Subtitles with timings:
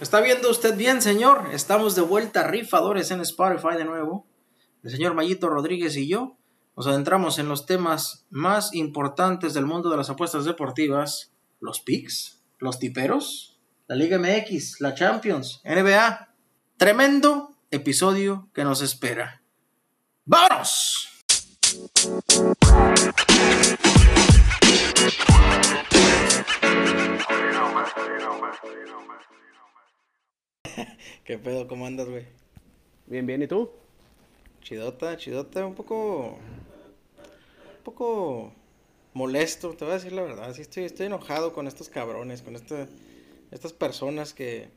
[0.00, 1.50] ¿Está viendo usted bien, señor?
[1.52, 4.26] Estamos de vuelta rifadores en Spotify de nuevo.
[4.82, 6.38] El señor Mayito Rodríguez y yo
[6.74, 11.32] nos adentramos en los temas más importantes del mundo de las apuestas deportivas.
[11.60, 16.34] Los picks, los tiperos, la Liga MX, la Champions, NBA.
[16.78, 19.42] Tremendo episodio que nos espera.
[20.24, 21.08] ¡Vámonos!
[31.24, 31.66] ¿Qué pedo?
[31.68, 32.24] ¿Cómo andas, güey?
[33.06, 33.70] Bien, bien, ¿y tú?
[34.62, 36.38] Chidota, chidota, un poco.
[37.78, 38.52] Un poco
[39.14, 40.54] molesto, te voy a decir la verdad.
[40.54, 42.86] Sí, estoy, estoy enojado con estos cabrones, con este,
[43.50, 44.68] estas personas que.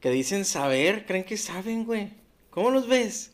[0.00, 2.12] que dicen saber, creen que saben, güey.
[2.50, 3.32] ¿Cómo los ves?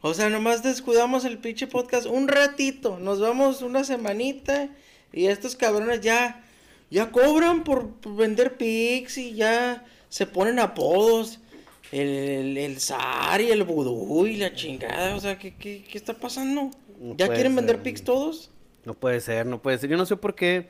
[0.00, 2.98] O sea, nomás descuidamos el pinche podcast un ratito.
[2.98, 4.68] Nos vamos una semanita
[5.12, 6.44] y estos cabrones ya.
[6.90, 11.40] ya cobran por, por vender pics y ya se ponen apodos.
[11.90, 15.14] El, el, el zar y el vudú y la chingada.
[15.14, 16.70] O sea, ¿qué, qué, qué está pasando?
[16.98, 17.82] No ¿Ya quieren vender ser.
[17.82, 18.50] pics todos?
[18.84, 19.90] No puede ser, no puede ser.
[19.90, 20.68] Yo no sé por qué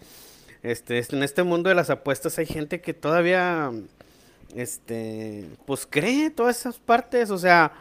[0.63, 3.71] este, este, en este mundo de las apuestas hay gente que todavía,
[4.55, 7.31] este, pues cree todas esas partes.
[7.31, 7.73] O sea,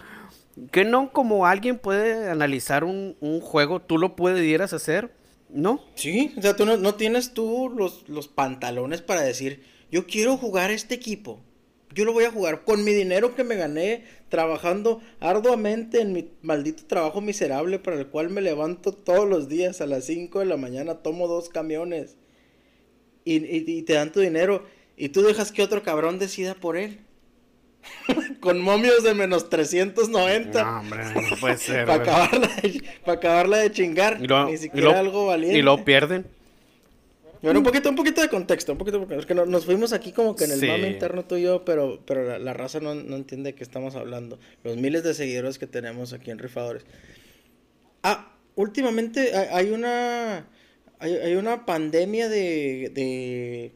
[0.72, 5.12] que no como alguien puede analizar un, un juego, tú lo pudieras hacer,
[5.50, 5.84] ¿no?
[5.96, 10.38] Sí, o sea, tú no, no tienes tú los, los pantalones para decir, yo quiero
[10.38, 11.40] jugar este equipo.
[11.94, 16.30] Yo lo voy a jugar con mi dinero que me gané trabajando arduamente en mi
[16.42, 20.46] maldito trabajo miserable para el cual me levanto todos los días a las 5 de
[20.46, 22.16] la mañana, tomo dos camiones
[23.26, 26.78] y, y- y te dan tu dinero y tú dejas que otro cabrón decida por
[26.78, 27.00] él.
[28.40, 30.64] con momios de menos 390.
[30.64, 31.86] No, hombre, no puede ser.
[31.88, 34.20] Para acabarla, de- pa' acabarla de chingar.
[34.22, 35.58] Lo- Ni siquiera lo- algo valiente.
[35.58, 36.26] Y lo pierden.
[37.42, 39.94] Bueno, un poquito, un poquito de contexto, un poquito, porque es que no- nos fuimos
[39.94, 40.68] aquí como que en el Sí.
[40.68, 43.64] mame interno tú y yo, pero, pero la, la raza no, no entiende de qué
[43.64, 44.38] estamos hablando.
[44.64, 46.84] Los miles de seguidores que tenemos aquí en Rifadores.
[48.04, 50.48] Ah, últimamente hay, una,
[51.00, 53.72] hay, hay una pandemia de, de,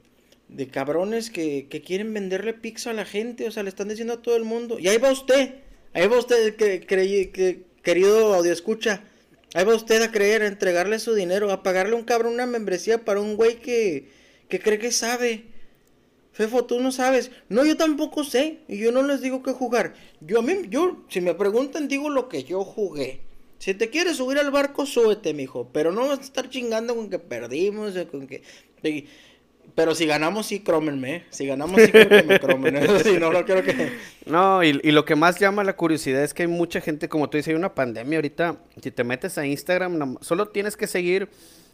[0.49, 4.13] de cabrones que, que quieren venderle pizza a la gente, o sea, le están diciendo
[4.13, 5.55] a todo el mundo, y ahí va usted,
[5.93, 9.03] ahí va usted, que, creí- que, querido audio escucha,
[9.55, 13.05] ahí va usted a creer, a entregarle su dinero, a pagarle un cabrón una membresía
[13.05, 14.09] para un güey que,
[14.49, 15.45] que cree que sabe.
[16.33, 17.31] Fefo, tú no sabes.
[17.47, 18.59] No, yo tampoco sé.
[18.67, 19.93] Y yo no les digo qué jugar.
[20.19, 23.21] Yo a mí, yo, si me preguntan, digo lo que yo jugué.
[23.57, 25.69] Si te quieres subir al barco, súbete, mijo.
[25.71, 28.43] Pero no vas a estar chingando con que perdimos, con que.
[29.73, 31.15] Pero si ganamos, sí, crómenme.
[31.15, 31.23] ¿eh?
[31.29, 33.91] Si ganamos, sí, creo que no, no quiero que.
[34.25, 37.37] No, y, lo que más llama la curiosidad es que hay mucha gente, como tú
[37.37, 38.57] dices, hay una pandemia ahorita.
[38.81, 41.29] Si te metes a Instagram, solo tienes que seguir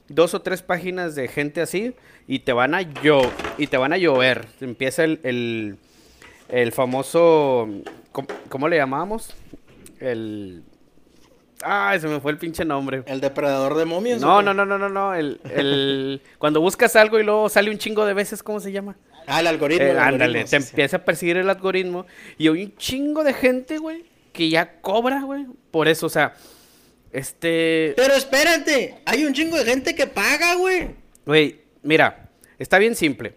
[0.07, 1.93] dos o tres páginas de gente así
[2.27, 3.21] y te van a llo
[3.57, 4.47] y te van a llover.
[4.61, 5.77] Empieza el,
[6.49, 7.67] el, famoso,
[8.11, 9.35] ¿cómo, cómo le llamábamos?
[9.99, 10.63] El...
[11.63, 13.03] Ay, se me fue el pinche nombre.
[13.05, 14.21] El depredador de momias.
[14.21, 15.13] No, no, no, no, no, no.
[15.13, 16.21] El, el...
[16.37, 18.97] Cuando buscas algo y luego sale un chingo de veces, ¿cómo se llama?
[19.27, 19.85] Ah, el algoritmo.
[19.85, 20.69] Eh, el ándale, algoritmo, te sí, sí.
[20.71, 22.05] empieza a perseguir el algoritmo
[22.37, 26.33] y hay un chingo de gente, güey, que ya cobra, güey, por eso, o sea,
[27.11, 30.95] este, Pero espérate, hay un chingo de gente que paga, güey.
[31.25, 33.35] güey, mira, está bien simple.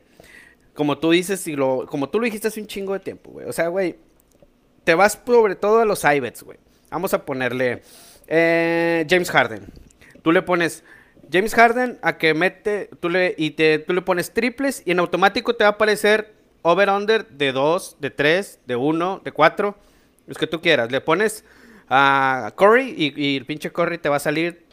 [0.75, 3.47] Como tú dices y lo, como tú lo dijiste hace un chingo de tiempo, güey.
[3.47, 3.97] O sea, güey,
[4.85, 6.59] te vas sobre todo a los iBets, güey.
[6.91, 7.83] Vamos a ponerle
[8.27, 9.67] eh, James Harden.
[10.23, 10.85] Tú le pones
[11.31, 14.99] James Harden a que mete, tú le, y te, tú le pones triples y en
[14.99, 19.77] automático te va a aparecer over-under de 2, de 3, de 1, de 4,
[20.27, 20.91] los que tú quieras.
[20.91, 21.45] Le pones
[21.89, 24.65] a Curry y, y el pinche Curry te va a salir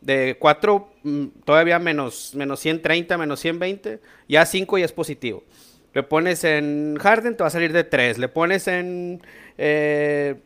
[0.00, 0.92] de 4,
[1.44, 5.44] todavía menos, menos 130, menos 120, ya 5 ya es positivo.
[5.92, 8.18] Le pones en Harden, te va a salir de 3.
[8.18, 9.20] Le pones en
[9.58, 10.36] eh,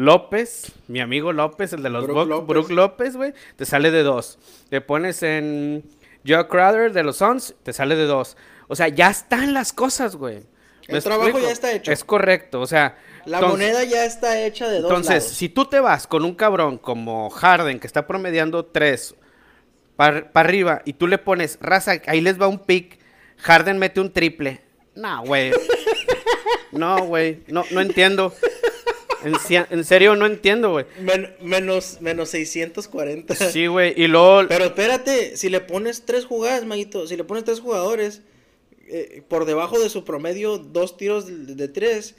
[0.00, 3.16] López, mi amigo López, el de los Brook Bucks, López.
[3.16, 4.38] Güey, te sale de 2.
[4.70, 5.84] Le pones en
[6.26, 8.36] Joe Crowder de los Suns, te sale de 2.
[8.68, 10.38] O sea, ya están las cosas, güey.
[10.88, 11.46] El ¿Me trabajo explico?
[11.46, 11.92] ya está hecho.
[11.92, 12.96] Es correcto, o sea.
[13.26, 15.36] La entonces- moneda ya está hecha de dos entonces, lados.
[15.36, 19.14] si tú te vas con un cabrón como Harden, que está promediando 3
[19.96, 22.98] para arriba, y tú le pones, raza, ahí les va un pick,
[23.36, 24.62] Harden mete un triple.
[24.94, 25.52] No, güey.
[26.72, 27.42] No, güey.
[27.48, 28.32] No, no entiendo.
[29.22, 30.86] En, serio, no entiendo, güey.
[31.00, 33.34] Men- menos, menos 640.
[33.34, 33.94] Sí, güey.
[33.96, 34.46] Y luego.
[34.48, 38.22] Pero espérate, si le pones tres jugadas, Maguito, si le pones tres jugadores
[38.88, 42.16] eh, por debajo de su promedio, dos tiros de, de tres,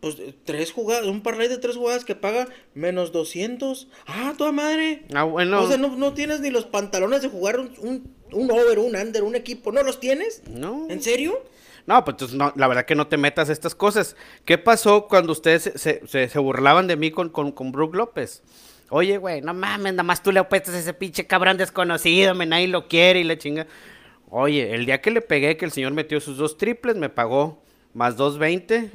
[0.00, 3.88] pues eh, tres jugadas, un parlay de tres jugadas que paga menos 200.
[4.06, 5.04] Ah, toda madre.
[5.14, 5.62] Ah, bueno.
[5.62, 8.96] O sea, no, no tienes ni los pantalones de jugar un, un, un over, un
[8.96, 9.70] under, un equipo.
[9.70, 10.42] ¿No los tienes?
[10.48, 10.86] No.
[10.90, 11.42] ¿En serio?
[11.86, 14.16] No, pues entonces no, la verdad que no te metas a estas cosas.
[14.44, 17.94] ¿Qué pasó cuando ustedes se, se- se- se burlaban de mí con, con, con Brook
[17.94, 18.42] López?
[18.88, 22.44] Oye, güey, no mames, nada más tú le apuestas a ese pinche cabrón desconocido, me
[22.46, 23.66] nadie lo quiere y la chinga.
[24.28, 27.62] Oye, el día que le pegué, que el señor metió sus dos triples, me pagó
[27.94, 28.90] más 2.20.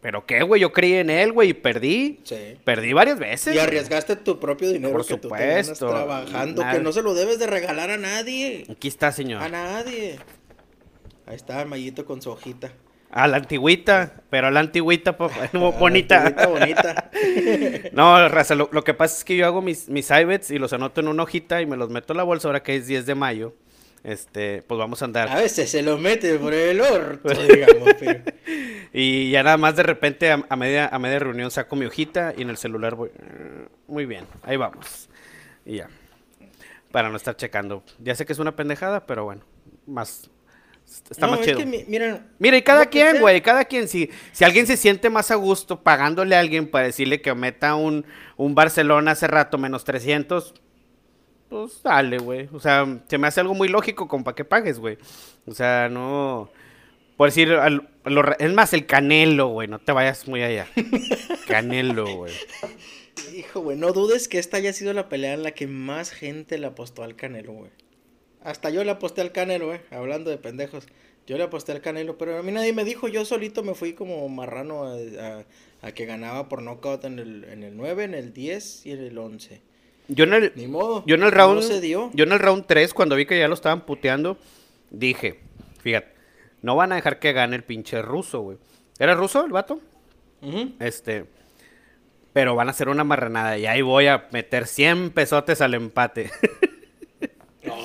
[0.00, 0.60] ¿Pero qué, güey?
[0.60, 2.20] Yo creí en él, güey, y perdí.
[2.24, 2.58] Sí.
[2.62, 3.54] Perdí varias veces.
[3.54, 3.66] Y güey.
[3.66, 5.88] arriesgaste tu propio dinero Por que tú supuesto.
[5.88, 6.74] trabajando, Nada.
[6.76, 8.66] que no se lo debes de regalar a nadie.
[8.70, 9.42] Aquí está, señor.
[9.42, 10.18] A nadie.
[11.26, 12.72] Ahí está el Mayito con su hojita.
[13.10, 16.22] A la antigüita, pero a la antigüita, papá, bonita.
[16.30, 17.10] Bonita, bonita.
[17.92, 20.72] No, raza, lo, lo que pasa es que yo hago mis, mis iBets y los
[20.72, 23.06] anoto en una hojita y me los meto a la bolsa ahora que es 10
[23.06, 23.54] de mayo.
[24.02, 25.28] Este, pues vamos a andar.
[25.30, 28.20] A veces se lo mete por el orto, digamos, pero...
[28.92, 32.34] Y ya nada más de repente a, a media, a media reunión saco mi hojita
[32.36, 33.10] y en el celular voy.
[33.16, 35.08] "Eh, Muy bien, ahí vamos.
[35.64, 35.88] Y ya.
[36.90, 37.82] Para no estar checando.
[37.98, 39.42] Ya sé que es una pendejada, pero bueno.
[39.86, 40.30] Más.
[41.10, 41.58] Está no, más es chido.
[41.58, 41.84] que.
[42.38, 45.82] Mira, y cada quien, güey, cada quien, si, si alguien se siente más a gusto
[45.82, 50.54] pagándole a alguien para decirle que meta un, un Barcelona hace rato menos 300,
[51.50, 52.48] pues dale, güey.
[52.52, 54.96] O sea, se me hace algo muy lógico con para que pagues, güey.
[55.46, 56.50] O sea, no...
[57.16, 60.66] Por decir, al- lo es más, el Canelo, güey, no te vayas muy allá.
[61.46, 62.32] Canelo, güey.
[63.36, 66.58] Hijo, güey, no dudes que esta haya sido la pelea en la que más gente
[66.58, 67.70] le apostó al Canelo, güey.
[68.44, 70.86] Hasta yo le aposté al Canelo, güey, hablando de pendejos.
[71.26, 73.94] Yo le aposté al Canelo, pero a mí nadie me dijo, yo solito me fui
[73.94, 75.44] como marrano a, a-
[75.82, 79.00] a que ganaba por knockout en el, en el 9, en el 10 y en
[79.04, 79.60] el 11.
[80.08, 81.02] Yo en el, Ni modo.
[81.06, 81.56] yo en el round...
[81.56, 82.10] No se dio.
[82.14, 84.36] Yo en el round 3, cuando vi que ya lo estaban puteando,
[84.90, 85.40] dije,
[85.82, 86.08] fíjate,
[86.62, 88.58] no van a dejar que gane el pinche ruso, güey.
[88.98, 89.80] ¿Era ruso el vato?
[90.78, 91.24] Este.
[92.34, 96.30] Pero van a hacer una marranada y ahí voy a meter 100 pesotes al empate.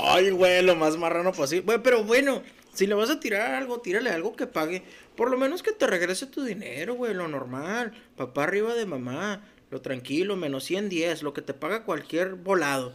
[0.02, 1.66] Ay, güey, lo más marrano posible.
[1.66, 2.44] Güey, pero bueno,
[2.74, 4.84] si le vas a tirar algo, tírale algo que pague.
[5.16, 7.94] Por lo menos que te regrese tu dinero, güey, lo normal.
[8.16, 12.94] Papá arriba de mamá, lo tranquilo, menos 110, lo que te paga cualquier volado.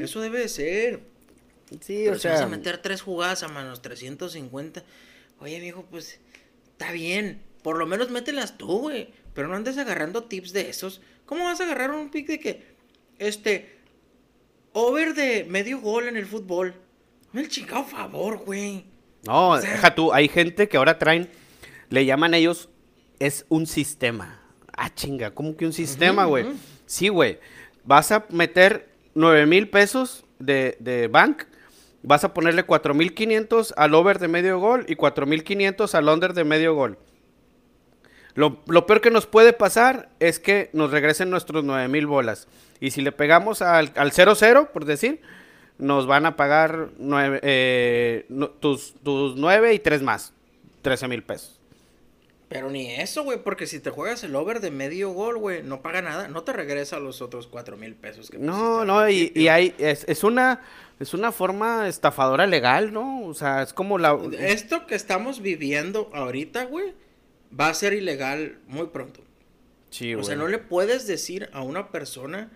[0.00, 1.00] Eso debe de ser.
[1.80, 4.82] Sí, Pero si vas a meter tres jugadas a menos 350,
[5.38, 6.18] oye, mijo, pues
[6.72, 7.42] está bien.
[7.62, 9.10] Por lo menos mételas tú, güey.
[9.34, 11.00] Pero no andes agarrando tips de esos.
[11.26, 12.64] ¿Cómo vas a agarrar un pick de que,
[13.18, 13.79] este,
[14.72, 16.74] over de medio gol en el fútbol?
[17.34, 18.84] El chingado favor, güey.
[19.26, 21.28] No, O sea- deja tú, hay gente que ahora traen,
[21.90, 22.68] le llaman ellos,
[23.18, 24.40] es un sistema.
[24.76, 26.46] Ah, chinga, ¿cómo que un sistema, güey?
[26.86, 27.38] Sí, güey.
[27.84, 31.42] Vas a meter 9 mil pesos de, de bank,
[32.02, 35.94] vas a ponerle 4 mil 500 al over de medio gol y 4 mil 500
[35.94, 36.98] al under de medio gol.
[38.34, 42.46] Lo, lo peor que nos puede pasar es que nos regresen nuestros 9 mil bolas.
[42.80, 45.20] Y si le pegamos al al 0-0, por decir,
[45.78, 50.32] nos van a pagar nueve, eh, no- tus, tus 9 y 3 más.
[50.82, 51.58] 13 mil pesos.
[52.48, 55.82] Pero ni eso, güey, porque si te juegas el over de medio gol, güey, no
[55.82, 56.26] paga nada.
[56.28, 60.24] No te regresa los otros cuatro mil pesos que No, no, y hay, es, es
[60.24, 60.60] una,
[60.98, 63.24] es una forma estafadora legal, ¿no?
[63.26, 64.18] O sea, es como la...
[64.38, 66.92] Esto que estamos viviendo ahorita, güey,
[67.58, 69.22] va a ser ilegal muy pronto.
[69.90, 72.50] Sí, O sea, no le puedes decir a una persona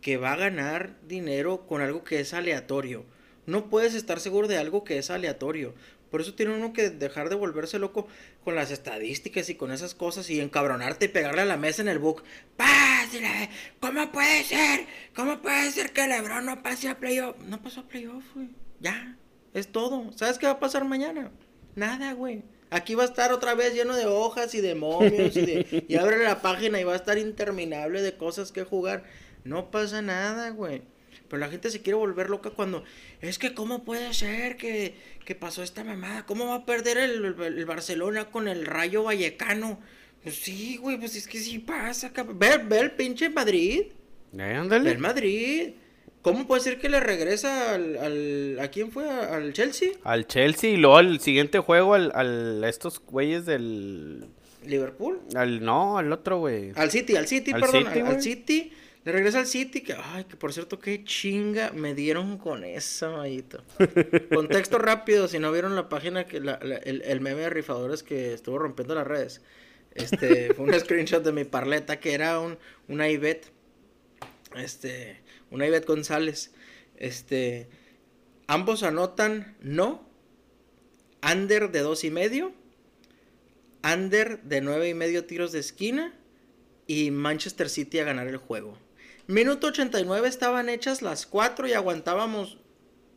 [0.00, 3.04] que va a ganar dinero con algo que es aleatorio.
[3.46, 5.74] No puedes estar seguro de algo que es aleatorio.
[6.10, 8.08] Por eso tiene uno que dejar de volverse loco
[8.44, 11.88] con las estadísticas y con esas cosas y encabronarte y pegarle a la mesa en
[11.88, 12.22] el book.
[12.56, 13.50] ¡Pásale!
[13.80, 14.86] ¿Cómo puede ser?
[15.14, 17.36] ¿Cómo puede ser que LeBron no pase a playoff?
[17.40, 18.48] No pasó a playoff, güey.
[18.80, 19.16] Ya.
[19.54, 20.12] Es todo.
[20.16, 21.30] ¿Sabes qué va a pasar mañana?
[21.74, 22.42] Nada, güey.
[22.70, 25.96] Aquí va a estar otra vez lleno de hojas y de momios y, de, y
[25.96, 29.04] abre la página y va a estar interminable de cosas que jugar.
[29.44, 30.82] No pasa nada, güey.
[31.28, 32.84] Pero la gente se quiere volver loca cuando...
[33.20, 34.94] Es que cómo puede ser que,
[35.24, 36.24] que pasó esta mamada.
[36.26, 39.80] ¿Cómo va a perder el, el- el Barcelona con el Rayo Vallecano?
[40.22, 42.12] Pues sí, güey, pues es que sí pasa.
[42.34, 43.86] Ve, ve el pinche Madrid.
[44.38, 44.84] Ándale.
[44.84, 45.70] Ve el Madrid.
[46.26, 47.96] ¿Cómo puede ser que le regresa al...
[47.98, 49.08] al- ¿A quién fue?
[49.08, 49.90] ¿Al Chelsea?
[50.02, 54.26] Al Chelsea y luego al siguiente juego al, al estos güeyes del...
[54.64, 55.20] ¿Liverpool?
[55.36, 56.72] Al, no, al otro, güey.
[56.74, 58.20] Al City, al City, Al perdón, City, al.
[58.22, 58.72] City.
[59.04, 63.12] Le regresa al City, que, ay, que por cierto, qué chinga me dieron con eso,
[63.18, 63.62] mayito.
[64.34, 68.02] Contexto rápido, si no vieron la página, que la- la- el, el meme de rifadores
[68.02, 69.42] que estuvo rompiendo las redes.
[69.94, 73.46] Este, fue un screenshot de mi parleta que era un, una Ivette,
[74.56, 76.52] este, una Ivette González.
[76.96, 77.68] Este,
[78.46, 80.08] ambos anotan no,
[81.22, 82.52] under de dos y medio,
[83.84, 86.14] under de nueve y medio tiros de esquina
[86.86, 88.78] y Manchester City a ganar el juego.
[89.26, 92.58] Minuto 89 estaban hechas las cuatro y aguantábamos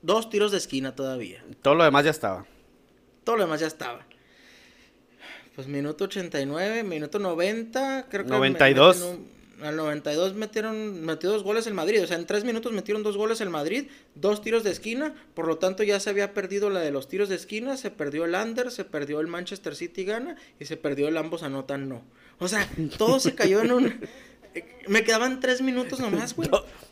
[0.01, 1.43] dos tiros de esquina todavía.
[1.61, 2.45] Todo lo demás ya estaba.
[3.23, 4.05] Todo lo demás ya estaba.
[5.55, 8.29] Pues minuto 89, minuto 90, creo que...
[8.31, 8.97] 92.
[9.19, 12.03] me- al 92 metieron, metió dos goles el Madrid.
[12.03, 15.13] O sea, en tres minutos metieron dos goles el Madrid, dos tiros de esquina.
[15.33, 17.77] Por lo tanto, ya se había perdido la de los tiros de esquina.
[17.77, 21.43] Se perdió el under, se perdió el Manchester City gana y se perdió el ambos
[21.43, 22.03] anotan no.
[22.39, 23.99] O sea, todo se cayó en un.
[24.87, 26.49] Me quedaban tres minutos nomás, güey.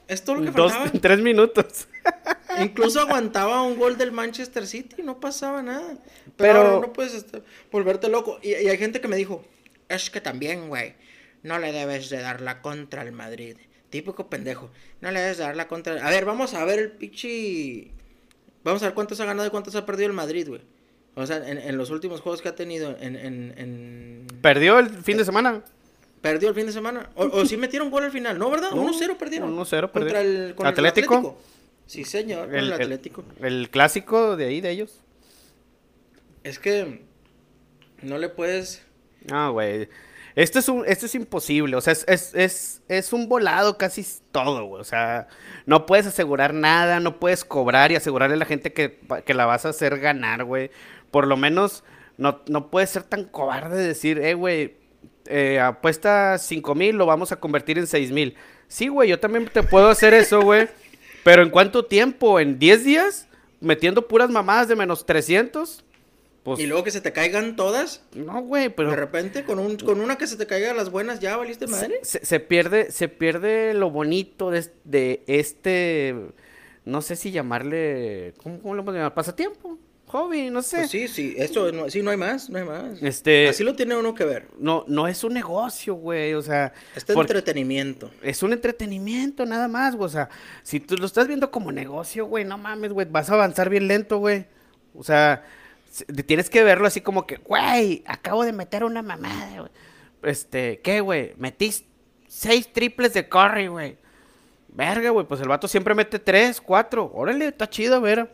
[0.08, 1.00] Es todo lo que Dos, faltaba.
[1.02, 1.88] tres minutos.
[2.62, 5.98] Incluso aguantaba un gol del Manchester City, no pasaba nada.
[6.38, 8.40] Pero, no puedes estar- volverte loco.
[8.44, 9.44] Y, y hay gente que me dijo,
[9.90, 10.94] es que también, güey,
[11.48, 13.58] no le debes de dar la contra al Madrid.
[13.89, 14.70] Típico pendejo.
[15.01, 16.06] No le debes de dar la contra.
[16.06, 17.92] A ver, vamos a ver el pichi.
[18.63, 20.62] Vamos a ver cuántos ha ganado y cuántos ha perdido el Madrid, güey.
[21.16, 23.16] O sea, en, en los últimos juegos que ha tenido en...
[23.16, 25.63] en, en- Perdió el fin de semana.
[26.22, 27.10] Perdió el fin de semana.
[27.16, 28.72] O, o sí metieron gol al final, ¿no, verdad?
[28.72, 29.56] No, 1-0 perdieron.
[29.58, 31.16] 1-0 Contra el, con el Atlético.
[31.16, 31.42] Atlético.
[31.86, 33.24] Sí, señor, con el, Atlético.
[33.42, 35.00] el clásico de ahí de ellos.
[36.44, 37.06] Es que
[38.01, 38.84] no le puedes.
[39.32, 39.89] Ah, güey.
[40.38, 44.06] Esto es un, esto es imposible, o sea, es, es, es, es un volado casi
[44.32, 44.79] todo, güey.
[44.79, 45.27] O sea,
[45.65, 49.48] no puedes asegurar nada, no puedes cobrar y asegurarle a la gente que, que la
[49.48, 50.70] vas a hacer ganar, güey.
[51.10, 51.84] Por lo menos,
[52.17, 54.75] no, no puedes ser tan cobarde de decir, eh, güey,
[55.25, 58.36] eh, apuesta 5 mil, lo vamos a convertir en 6 mil.
[58.67, 60.67] Sí, güey, yo también te puedo hacer eso, güey.
[61.24, 62.39] Pero ¿en cuánto tiempo?
[62.39, 63.27] ¿En 10 días?
[63.60, 65.84] ¿Metiendo puras mamadas de menos 300?
[66.48, 68.04] Pues, Y luego que se te caigan todas.
[68.16, 68.92] no, güey, pero...
[68.92, 72.00] De repente, con, un, con una que se te caiga las buenas, ya valiste madre.
[72.04, 76.16] se, se pierde se pierde lo bonito de, es- de este
[76.86, 81.10] no sé si llamarle cómo, cómo lo podemos llamar pasatiempo hobby no sé Pues sí,
[81.10, 83.04] sí, eso no, sí, no hay más, no hay más.
[83.04, 84.48] Este- Así lo tiene uno que ver.
[84.58, 88.10] no no es un negocio güey o sea Este por- entretenimiento.
[88.22, 90.30] es un entretenimiento nada más güey o sea
[90.63, 93.89] si tú lo estás viendo como negocio güey no mames güey vas a avanzar bien
[93.89, 94.46] lento güey
[94.96, 95.57] o sea se-
[96.25, 99.72] tienes que verlo así como que güey acabo de meter una mamada güey
[100.24, 101.74] este qué güey metí
[102.27, 103.98] seis triples de Curry güey
[104.77, 107.10] Verga, güey, pues el vato siempre mete tres, cuatro.
[107.12, 108.32] Órale, está chido, a ver.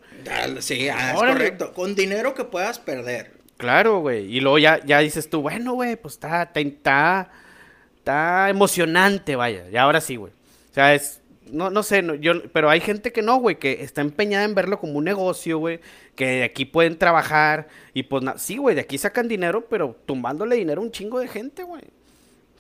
[0.60, 1.36] Sí, ah, es Órale.
[1.36, 1.74] correcto.
[1.74, 3.38] Con dinero que puedas perder.
[3.56, 4.26] Claro, güey.
[4.26, 7.30] Y luego ya, ya dices tú, bueno, güey, pues está, está,
[7.96, 9.70] está emocionante, vaya.
[9.72, 10.34] Y ahora sí, güey.
[10.34, 11.22] O sea, es,
[11.52, 14.56] no, no sé, no, yo, pero hay gente que no, güey, que está empeñada en
[14.56, 15.80] verlo como un negocio, güey,
[16.16, 19.96] que de aquí pueden trabajar y pues, na- sí, güey, de aquí sacan dinero, pero
[20.06, 21.82] tumbándole dinero a un chingo de gente, güey.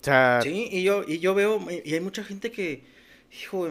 [0.01, 2.83] O sea, Sí, y yo, y yo veo, y hay mucha gente que,
[3.41, 3.69] hijo,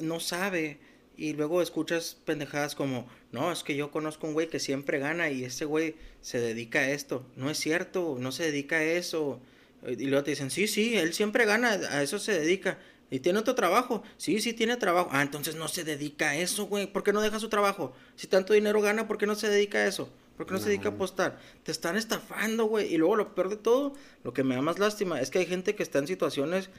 [0.00, 0.78] no sabe.
[1.16, 5.30] Y luego escuchas pendejadas como, no, es que yo conozco un güey que siempre gana
[5.30, 7.24] y ese güey se dedica a esto.
[7.36, 9.40] No es cierto, no se dedica a eso.
[9.86, 12.78] Y luego te dicen, sí, sí, él siempre gana, a eso se dedica.
[13.14, 14.02] ¿Y tiene otro trabajo?
[14.16, 15.08] Sí, sí, tiene trabajo.
[15.12, 16.88] Ah, entonces no se dedica a eso, güey.
[16.88, 17.94] ¿Por qué no deja su trabajo?
[18.16, 20.08] Si tanto dinero gana, ¿por qué no se dedica a eso?
[20.36, 21.38] ¿Por qué no, se dedica a apostar?
[21.62, 22.92] Te están estafando, güey.
[22.92, 23.94] Y luego lo peor de todo,
[24.24, 26.70] lo que me da más lástima, es que hay gente que está en situaciones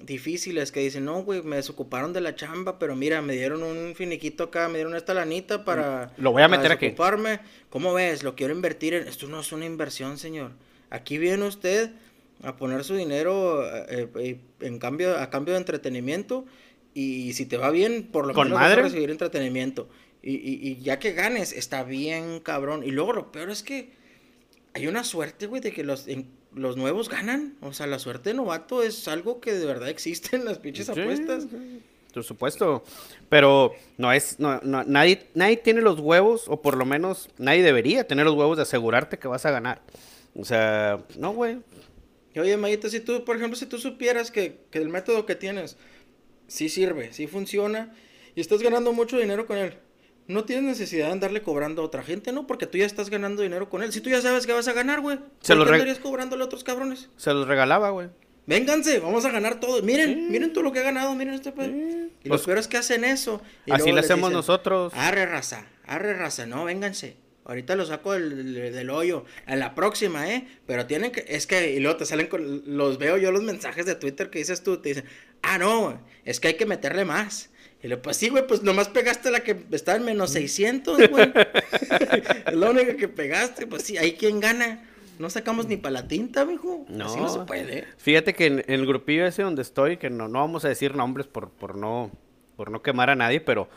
[0.00, 3.94] difíciles que dicen, no, güey, me desocuparon de la chamba, pero mira, me dieron un
[3.94, 6.14] finiquito acá, me dieron esta lanita para...
[6.16, 6.94] Lo voy a meter aquí.
[7.68, 8.22] ¿Cómo ves?
[8.22, 9.06] Lo quiero invertir en...
[9.06, 10.52] Esto no es una inversión, señor.
[10.88, 11.90] Aquí viene usted
[12.42, 16.44] a poner su dinero eh, eh, en cambio, a cambio de entretenimiento
[16.94, 18.80] y si te va bien, por lo ¿Con menos vas madre?
[18.80, 19.88] a recibir entretenimiento.
[20.22, 22.82] Y, y, y ya que ganes, está bien, cabrón.
[22.84, 23.90] Y luego lo peor es que
[24.74, 27.56] hay una suerte, güey, de que los, en- los nuevos ganan.
[27.60, 30.86] O sea, la suerte de novato es algo que de verdad existe en las pinches
[30.86, 31.46] Sí, apuestas.
[32.12, 32.84] Por supuesto.
[33.30, 37.62] Pero no es, no, no, nadie, nadie tiene los huevos, o por lo menos nadie
[37.62, 39.80] debería tener los huevos de asegurarte que vas a ganar.
[40.36, 41.58] O sea, no, güey.
[42.34, 45.34] Y oye, Mayita, si tú, por ejemplo, si tú supieras que, que el método que
[45.34, 45.76] tienes
[46.46, 47.94] sí sirve, sí funciona,
[48.34, 49.74] y estás ganando mucho dinero con él,
[50.28, 52.46] no tienes necesidad de andarle cobrando a otra gente, ¿no?
[52.46, 53.92] Porque tú ya estás ganando dinero con él.
[53.92, 55.98] Si tú ya sabes que vas a ganar, güey, Se ¿por lo qué reg- andarías
[55.98, 57.10] cobrándole a otros cabrones?
[57.16, 58.08] Se los regalaba, güey.
[58.46, 59.82] Vénganse, vamos a ganar todo.
[59.82, 61.68] Miren, miren todo lo que ha ganado, miren este pedo.
[62.24, 63.40] Y Pues, lo peor es que hacen eso.
[63.66, 64.92] y así lo hacemos dicen, nosotros.
[64.96, 67.16] Arre raza, arre raza, no, vénganse.
[67.44, 69.24] Ahorita lo saco del, del- hoyo.
[69.46, 70.46] En la próxima, ¿eh?
[70.66, 71.24] Pero tienen que.
[71.28, 71.72] Es que.
[71.72, 72.62] Y luego te salen con.
[72.76, 74.76] Los veo yo los mensajes de Twitter que dices tú.
[74.78, 75.04] Te dicen.
[75.42, 76.00] Ah, no.
[76.24, 77.50] Es que hay que meterle más.
[77.82, 78.46] Y le pues sí, güey.
[78.46, 81.32] Pues nomás pegaste la que está en menos 600, güey.
[82.46, 83.66] es la única que pegaste.
[83.66, 84.88] Pues sí, ahí quien gana.
[85.18, 86.86] No sacamos ni para la tinta, mijo.
[86.88, 87.06] No.
[87.06, 87.86] Así no se puede.
[87.98, 90.94] Fíjate que en, en el grupillo ese donde estoy, que no, no vamos a decir
[90.96, 92.10] nombres por, por no
[92.56, 93.68] por no quemar a nadie, pero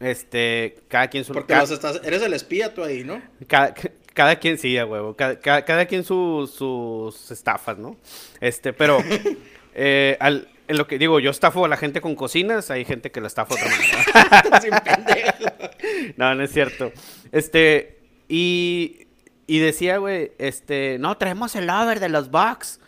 [0.00, 3.20] este cada quien su Porque ca- los estás, eres el espía tú ahí, ¿no?
[3.46, 3.74] cada,
[4.14, 7.96] cada quien sí, a huevo, cada, cada- cada quien su- sus estafas, ¿no?
[8.40, 8.98] Este, pero
[9.74, 13.10] eh, al- en lo que digo, yo estafo a la gente con cocinas, hay gente
[13.10, 14.98] que la estafa otra manera.
[16.16, 16.92] No, no es cierto.
[17.32, 19.06] Este, y
[19.46, 22.80] Y decía, güey, este, no, traemos el over de los Bucks.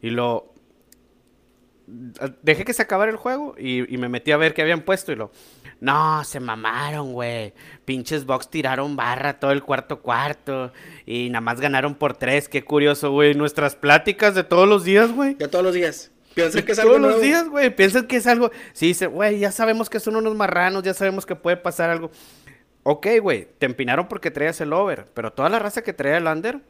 [0.00, 0.52] Y lo...
[2.42, 5.10] Dejé que se acabara el juego y, y me metí a ver qué habían puesto
[5.12, 5.32] y lo...
[5.84, 7.52] No, se mamaron, güey.
[7.84, 10.72] Pinches Bucks tiraron barra todo el cuarto cuarto.
[11.04, 12.48] Y nada más ganaron por tres.
[12.48, 13.34] Qué curioso, güey.
[13.34, 15.34] Nuestras pláticas de todos los días, güey.
[15.34, 16.10] De todos los días.
[16.34, 17.22] Piensan que es Todos algo los nuevo.
[17.22, 17.68] días, güey.
[17.76, 18.50] Piensan que es algo.
[18.72, 22.10] Sí, dice, güey, ya sabemos que son unos marranos, ya sabemos que puede pasar algo.
[22.82, 25.04] Ok, güey, te empinaron porque traías el over.
[25.12, 26.60] Pero toda la raza que traía el under,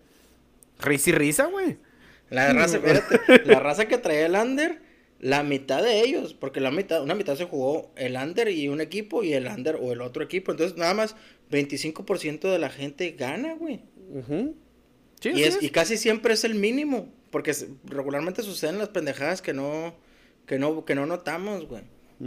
[0.81, 1.79] risa y risa, güey.
[2.31, 4.83] La raza, espérate, la raza que traía el under,
[5.25, 8.83] la mitad de ellos, porque la mitad, una mitad se jugó el under y un
[8.83, 10.53] equipo y el under o el otro equipo.
[10.53, 11.17] Entonces, nada más
[11.51, 13.81] 25% de la gente gana, güey.
[15.23, 19.55] Sí, Y, es, y casi siempre es el mínimo, porque regularmente suceden las pendejadas que
[19.55, 19.95] no,
[20.47, 21.85] que no, que no notamos, güey.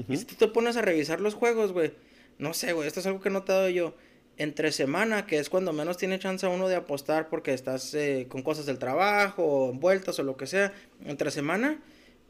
[0.10, 1.94] Y si tú te pones a revisar los juegos, güey,
[2.39, 3.94] no sé, güey, esto es algo que he notado yo.
[4.38, 8.42] Entre semana, que es cuando menos tiene chance uno de apostar porque estás eh, con
[8.42, 10.74] cosas del trabajo, o envueltas o lo que sea.
[11.06, 11.80] Entre semana,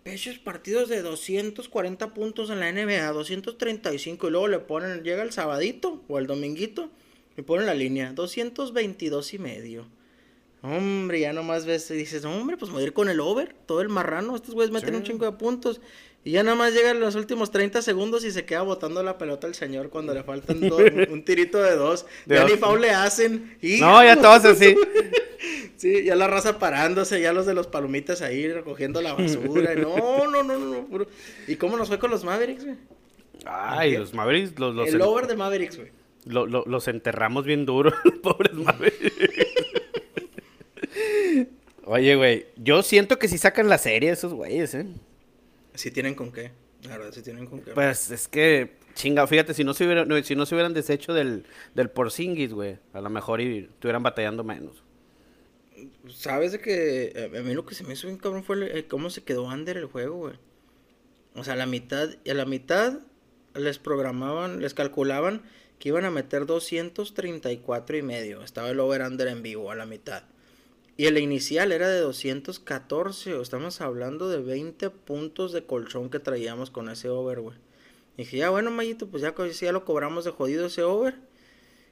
[0.07, 5.33] pechos partidos de 240 puntos en la NBA, 235, y luego le ponen, llega el
[5.33, 6.89] sabadito o el dominguito,
[7.35, 9.87] y ponen la línea, 222 y medio.
[10.61, 13.81] Hombre, ya nomás ves y dices, hombre, pues voy a ir con el over, todo
[13.81, 15.81] el marrano, estos güeyes meten un chingo de puntos.
[16.27, 19.47] Y ya nada más llegan los últimos 30 segundos y se queda botando la pelota
[19.47, 22.05] el señor cuando le faltan dos- un, tirito de dos.
[22.25, 22.51] De ya dos.
[22.51, 23.55] ni foul le hacen.
[23.61, 23.79] Y...
[23.79, 24.75] No, ya todos así.
[25.77, 29.75] Sí, ya la raza parándose, ya los de los palomitas ahí recogiendo la basura.
[29.75, 30.85] No, no, no, no.
[30.87, 31.07] puro-
[31.47, 32.75] ¿Y cómo nos fue con los Mavericks, güey?
[33.45, 35.91] Ay, los Mavericks los, los, El en- over de Mavericks, güey.
[36.25, 37.93] lo- lo- los enterramos bien duro,
[38.23, 39.13] pobres Mavericks.
[41.85, 44.87] Oye, güey, yo siento que si sacan la serie esos güeyes, ¿eh?
[45.77, 46.51] Si tienen con qué.
[46.83, 47.71] La verdad, si tienen con qué.
[47.71, 51.13] Pues es que, chinga, fíjate, si no se hubieran, no, si no se hubieran deshecho
[51.13, 54.83] del, del Porzingis, güey, a lo mejor y estuvieran batallando menos.
[56.09, 58.63] Sabes de que eh, a mí lo que se me hizo bien cabrón fue el-
[58.63, 60.35] el cómo se quedó under el juego, güey.
[61.35, 62.99] O sea, a la mitad, a la mitad
[63.53, 65.43] les programaban, les calculaban
[65.79, 68.41] que iban a meter 234 y medio.
[68.43, 70.23] Estaba el over under en vivo a la mitad.
[70.97, 73.35] Y el inicial era de 214.
[73.35, 77.57] o Estamos hablando de 20 puntos de colchón que traíamos con ese over, güey.
[78.17, 81.15] Y dije, ya bueno, Mayito, pues ya, ya lo cobramos de jodido ese over.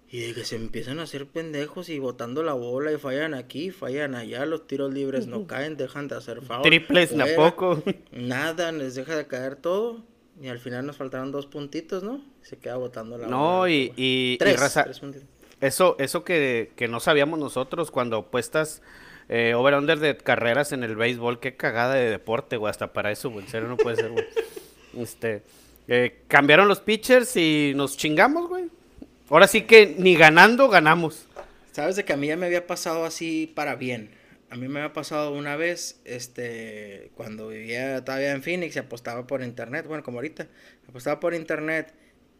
[0.10, 3.72] Y de que se empiezan a hacer pendejos y botando la bola y fallan aquí,
[3.72, 6.62] fallan allá, los tiros libres no caen, dejan de hacer foul.
[6.62, 7.82] Triples tampoco.
[8.12, 10.04] Nada, les deja de caer todo.
[10.41, 12.24] Y al final nos faltaron dos puntitos, ¿no?
[12.41, 13.72] Se queda botando la No, bola.
[13.72, 15.28] y, y, y tres, raza, tres puntitos.
[15.62, 18.82] Eso, eso que, que no sabíamos nosotros cuando puestas
[19.28, 23.32] eh, over-under de carreras en el béisbol, qué cagada de deporte, güey, hasta para eso,
[23.32, 24.26] güey, en serio no puede ser, güey.
[24.98, 25.44] Este,
[25.89, 28.70] eh, cambiaron los pitchers y nos chingamos, güey.
[29.30, 31.26] Ahora sí que ni ganando ganamos.
[31.74, 34.12] Sabes de que a mí ya me había pasado así para bien.
[34.50, 39.28] A mí me había pasado una vez, este, cuando vivía todavía en Phoenix y apostaba
[39.28, 40.48] por internet, bueno, como ahorita,
[40.88, 41.94] apostaba por internet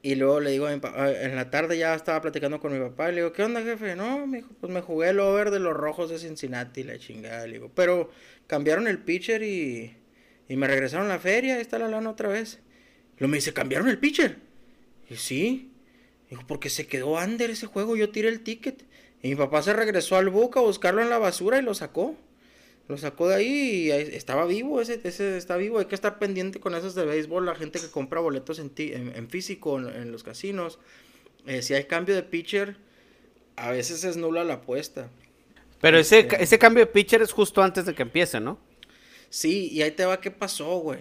[0.06, 2.80] y luego le digo a mi papá, en la tarde ya estaba platicando con mi
[2.80, 3.96] papá, le digo, ¿qué onda, jefe?
[3.96, 7.48] No, me dijo, pues me jugué el over de los rojos de Cincinnati, la chingada,
[7.48, 8.12] le digo, pero
[8.46, 9.98] cambiaron el pitcher y,
[10.48, 12.60] y me regresaron la feria, ahí está la lana otra vez.
[13.18, 14.38] Luego me dice, ¿cambiaron el pitcher?
[15.10, 15.72] Y sí,
[16.30, 18.84] Dijo, porque se quedó under ese juego, yo tiré el ticket.
[19.24, 22.16] Y mi papá se regresó al book a buscarlo en la basura y lo sacó.
[22.88, 25.80] Lo sacó de ahí y estaba vivo, ese, ese está vivo.
[25.80, 28.94] Hay que estar pendiente con esos de béisbol, la gente que compra boletos en, ti-
[28.94, 30.78] en, en físico, en, en los casinos.
[31.48, 32.78] Eh, si hay cambio de pitcher,
[33.56, 35.10] a veces es nula la apuesta.
[35.82, 38.60] Pero ese, Este- ese cambio de pitcher es justo antes de que empiece, ¿no?
[39.30, 41.00] Sí, y ahí te va qué pasó, güey.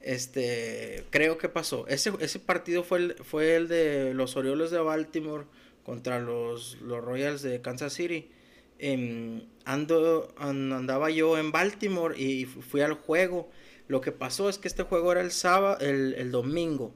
[0.00, 1.86] Este, creo que pasó.
[1.88, 5.44] Ese, ese partido fue el, fue el de los Orioles de Baltimore
[5.84, 8.30] contra los, los Royals de Kansas City.
[8.78, 13.50] Em, ando, an- andaba yo en Baltimore y fu- fui al juego.
[13.88, 16.92] Lo que pasó es que este juego era el sábado, el domingo.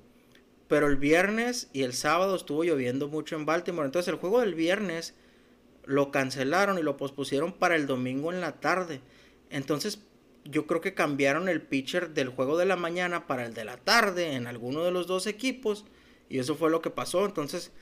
[0.68, 3.86] Pero el viernes y el sábado estuvo lloviendo mucho en Baltimore.
[3.86, 5.14] Entonces el juego del viernes
[5.84, 9.00] lo cancelaron y lo pospusieron para el domingo en la tarde.
[9.50, 10.00] Entonces
[10.44, 13.76] yo creo que cambiaron el pitcher del juego de la mañana para el de la
[13.76, 15.84] tarde en alguno de los dos equipos.
[16.28, 17.26] Y eso fue lo que pasó.
[17.26, 17.72] Entonces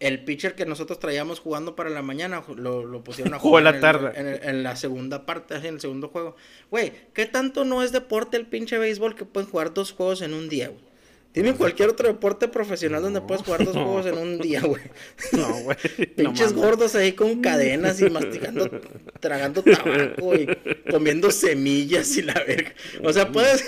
[0.00, 3.62] el pitcher que nosotros traíamos jugando para la mañana lo, lo pusieron a en jugar
[3.64, 4.12] la en, el- tarde.
[4.16, 6.36] en el- en la segunda parte, en el segundo juego.
[6.70, 10.34] Güey, ¿qué tanto no es deporte el pinche béisbol que pueden jugar dos juegos en
[10.34, 10.94] un día, güey?
[11.32, 14.82] Dime cualquier otro deporte profesional donde puedes jugar dos juegos en un día, güey.
[15.32, 15.76] No, güey.
[16.14, 18.70] Pinches gordos ahí con cadenas y masticando,
[19.18, 20.46] tragando tabaco y
[20.88, 22.72] comiendo semillas y la verga.
[23.02, 23.64] O sea, puedes,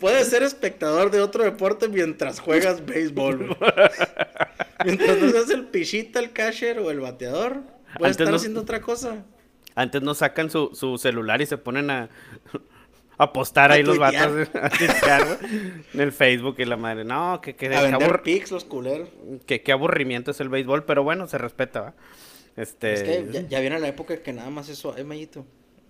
[0.00, 3.46] puedes ser espectador de otro deporte mientras juegas béisbol.
[3.48, 3.58] güey.
[4.86, 7.62] Mientras no seas el pichita, el catcher o el bateador.
[7.98, 9.24] Puede Antes estar no- haciendo otra cosa.
[9.74, 12.08] Antes no sacan su, su celular y se ponen a,
[13.18, 15.50] a postar A ahí los vatos a tuitear, güey,
[15.94, 17.04] en el Facebook y la madre.
[17.04, 19.08] No, que, que, A que pics los culeros.
[19.46, 21.94] que- que aburrimiento es el béisbol, pero bueno, se respeta, ¿va?
[22.56, 22.92] Este...
[22.94, 25.44] Es que ya, ya viene la época que nada más eso hay, Mayito.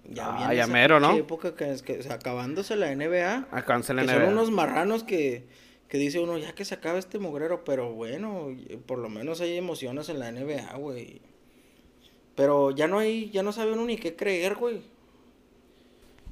[0.09, 1.17] Ya Ah, viene ya esa mero, ¿no?
[1.17, 3.47] época que es que o sea, acabándose la NBA.
[3.53, 4.15] Acábanse la NBA.
[4.15, 5.47] son unos marranos que,
[5.88, 9.57] que dice uno, ya que se acaba este mugrero, pero bueno, por lo menos hay
[9.57, 11.20] emociones en la NBA, güey.
[12.35, 14.81] Pero ya no hay, ya no sabe uno ni qué creer, güey.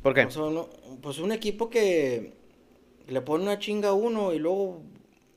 [0.03, 0.25] ¿Por qué?
[0.25, 0.69] O sea, uno-
[1.03, 2.33] pues un equipo que
[3.09, 4.83] le pone una chinga a uno y luego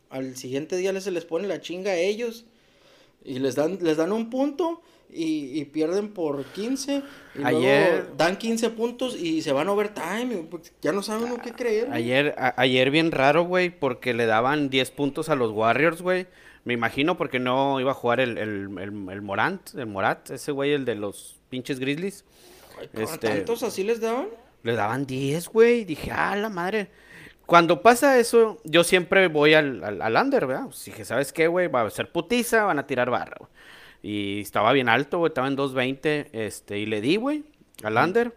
[0.09, 2.45] al siguiente día les- se les pone la chinga a ellos
[3.23, 4.81] y les dan, les dan un punto
[5.17, 7.01] y, y pierden por 15
[7.35, 10.45] y Ayer- luego dan 15 puntos y se van a overtime.
[10.49, 11.89] pues, ya no saben uno qué creer.
[11.91, 16.27] Ayer, a- ayer bien raro, güey, porque le daban 10 puntos a los Warriors, güey.
[16.63, 20.51] Me imagino porque no iba a jugar el, el, el, el Morant, el Morat, ese
[20.51, 22.25] güey, el de los pinches Grizzlies.
[22.79, 24.27] Ay, este- ¿Tantos así les daban?
[24.63, 25.85] Le daban 10, güey.
[25.85, 26.89] Dije, ah, la madre.
[27.45, 30.65] Cuando pasa eso, yo siempre voy al, al, al under, ¿verdad?
[30.65, 31.67] Pues dije, ¿sabes qué, güey?
[31.69, 33.49] Va a ser putiza, van a tirar barra, güey.
[34.07, 37.43] Y estaba bien alto, güey, estaba en 2.20, este, y le di, güey,
[37.83, 38.33] al under.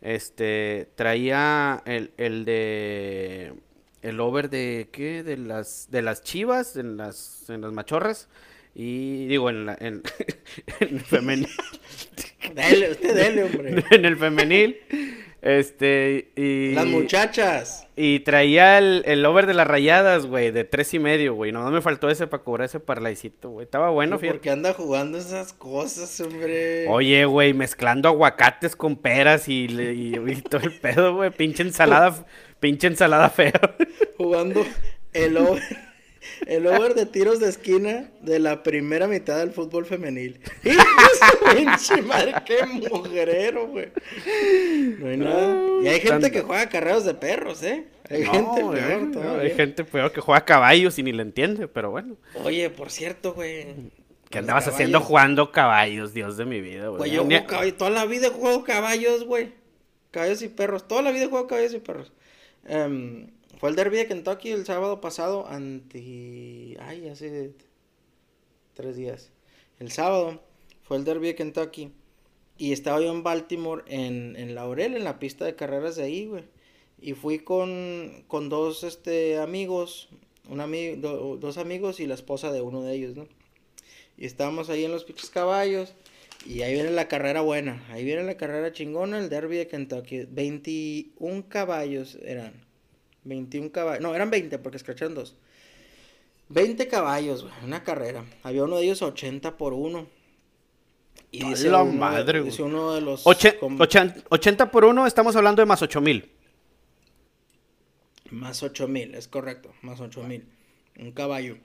[0.00, 3.52] Este, traía el, el de,
[4.00, 5.22] el over de, ¿qué?
[5.22, 8.30] De las, de las chivas, en las, en las machorras.
[8.74, 10.02] Y digo, en, la, en,
[10.80, 11.50] en el femenil.
[12.54, 13.84] Dele, usted dele, hombre.
[13.90, 14.78] en el femenil.
[15.44, 16.72] Este, y.
[16.72, 17.86] Las muchachas.
[17.96, 21.52] Y traía el, el over de las rayadas, güey, de tres y medio, güey.
[21.52, 23.64] No me faltó ese para cobrar ese parlaycito, güey.
[23.64, 24.38] Estaba bueno, fíjate.
[24.38, 26.88] porque anda jugando esas cosas, hombre.
[26.88, 31.30] Oye, güey, mezclando aguacates con peras y, le- y- y todo el pedo, güey.
[31.30, 32.24] Pinche ensalada,
[32.58, 33.52] pinche ensalada fea.
[34.16, 34.64] jugando
[35.12, 35.62] el over,
[36.46, 40.40] el over de tiros de esquina de la primera mitad del fútbol femenil.
[40.64, 42.34] ¡Hijo de su pinche madre!
[42.46, 43.88] ¡Qué mujerero, güey!
[44.98, 45.56] No hay nada.
[45.82, 47.86] Y hay gente que juega carreros de perros, ¿eh?
[48.10, 49.42] Hay No, gente peor no, todavía.
[49.42, 52.16] hay gente peor que juega caballos y ni le entiende, pero bueno.
[52.44, 53.66] Oye, por cierto, güey.
[54.30, 56.98] ¿Qué andabas haciendo jugando caballos, Dios de mi vida, güey?
[56.98, 57.76] Güey, yo juego caballos.
[57.76, 59.52] Toda la vida jugado caballos, güey.
[60.10, 60.86] Caballos y perros.
[60.88, 62.12] Toda la vida jugado caballos y perros.
[62.66, 63.28] Em,
[63.64, 65.46] fue el derby de Kentucky el sábado pasado.
[65.48, 66.76] Anti.
[66.80, 67.52] Ay, hace
[68.74, 69.30] tres días.
[69.80, 70.42] El sábado
[70.82, 71.90] fue el derby de Kentucky.
[72.58, 76.26] Y estaba yo en Baltimore, en, en Laurel, en la pista de carreras de ahí,
[76.26, 76.44] güey.
[77.00, 80.10] Y fui con, con dos este, amigos.
[80.50, 83.26] Un ami- do- dos amigos y la esposa de uno de ellos, ¿no?
[84.18, 85.94] Y estábamos ahí en los pinches caballos.
[86.44, 87.82] Y ahí viene la carrera buena.
[87.88, 90.26] Ahí viene la carrera chingona, el derby de Kentucky.
[90.28, 92.62] 21 caballos eran.
[93.24, 94.02] 21 caballos.
[94.02, 95.36] No, eran 20 porque escracharon dos.
[96.48, 97.54] 20 caballos, güey.
[97.64, 98.24] Una carrera.
[98.42, 100.06] Había uno de ellos 80 por 1.
[101.30, 103.24] Y dice la uno, madre, dice uno de los.
[103.26, 106.30] Oche- com- ochan- 80 por uno, estamos hablando de más 8 mil.
[108.30, 110.46] Más 8 mil, es correcto, más 8 mil.
[110.98, 111.58] Un caballo.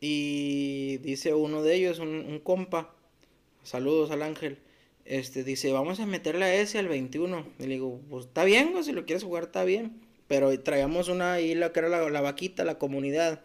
[0.00, 2.94] Y dice uno de ellos, un, un compa,
[3.62, 4.58] saludos al ángel,
[5.04, 7.46] este dice, vamos a meterle a ese al 21.
[7.58, 10.00] Y le digo, pues está bien, güey, si lo quieres jugar está bien.
[10.28, 13.40] Pero traíamos una ahí, la que era la, la vaquita, la comunidad.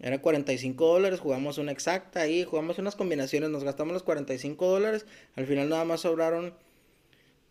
[0.00, 5.06] Era 45 dólares, jugamos una exacta ahí, jugamos unas combinaciones, nos gastamos los 45 dólares.
[5.36, 6.54] Al final nada más sobraron,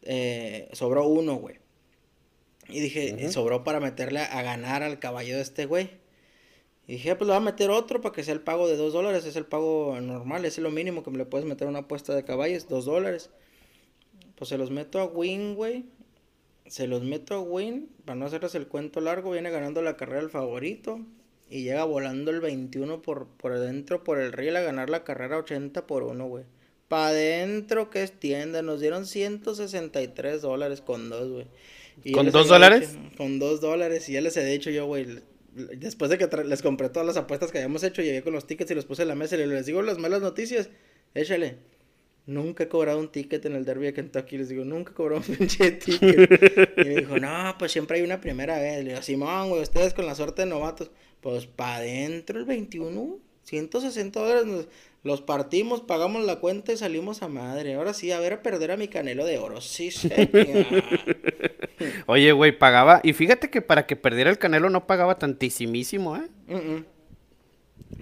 [0.04, 1.56] eh, sobró uno, güey.
[2.70, 5.90] Y dije, sobró para meterle a, a ganar al caballo de este güey.
[6.88, 8.92] Y dije, pues le voy a meter otro para que sea el pago de 2
[8.92, 9.26] dólares.
[9.26, 12.14] Es el pago normal, es lo mínimo que me le puedes meter a una apuesta
[12.14, 13.30] de caballos, 2 dólares.
[14.36, 15.86] Pues se los meto a Win, güey.
[16.68, 17.90] Se los meto a Win.
[18.06, 21.00] Para no hacerles el cuento largo, viene ganando la carrera el favorito.
[21.50, 25.38] Y llega volando el 21 por, por adentro, por el riel, a ganar la carrera
[25.38, 26.46] 80 por 1, güey.
[26.88, 28.62] Pa' adentro, que es tienda.
[28.62, 31.46] Nos dieron 163 dólares con dos, güey.
[32.04, 32.94] Y ¿Con dos dólares?
[32.98, 34.10] dicho- con dos dólares.
[34.10, 35.06] Y ya les he dicho yo, güey.
[35.54, 38.72] Después de que les compré todas las apuestas que habíamos hecho, llegué con los tickets
[38.72, 40.70] y los puse en la mesa y les digo las malas noticias.
[41.14, 41.58] Échale.
[42.26, 44.38] Nunca he cobrado un ticket en el derby de Kentucky.
[44.38, 46.78] Les digo, nunca he cobrado un pinche ticket.
[46.78, 48.84] y me dijo, no, pues siempre hay una primera vez.
[48.84, 50.92] Le digo, Simón, güey, ustedes con la suerte de novatos.
[51.22, 54.46] Pues pa' adentro el 21, 160 dólares.
[54.46, 54.68] nos-
[55.04, 57.74] los partimos, pagamos la cuenta y salimos a madre.
[57.74, 59.60] Ahora sí, a ver a perder a mi canelo de oro.
[59.60, 60.26] Sí, señor.
[62.08, 63.02] Oye, güey, pagaba.
[63.04, 66.28] Y fíjate que para que perdiera el canelo no pagaba tantísimísimo, ¿eh?
[66.48, 66.86] Mm, mm.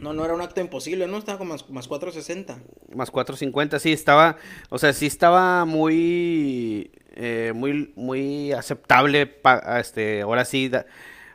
[0.02, 1.18] No, no era un acto imposible, ¿no?
[1.18, 2.60] Estaba como más, más 460.
[2.96, 4.36] Más 4.50, sí, estaba.
[4.70, 6.92] O sea, sí estaba muy.
[7.16, 9.28] eh, muy, muy aceptable.
[9.28, 10.86] pa- este, ahora sí, da-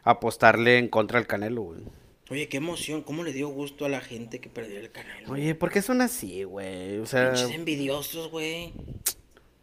[0.03, 1.81] apostarle en contra del canelo, güey.
[2.29, 5.33] Oye, qué emoción, cómo le dio gusto a la gente que perdió el Canelo.
[5.33, 6.99] Oye, ¿por qué son así, güey?
[6.99, 8.73] O sea, Pinches envidiosos, güey.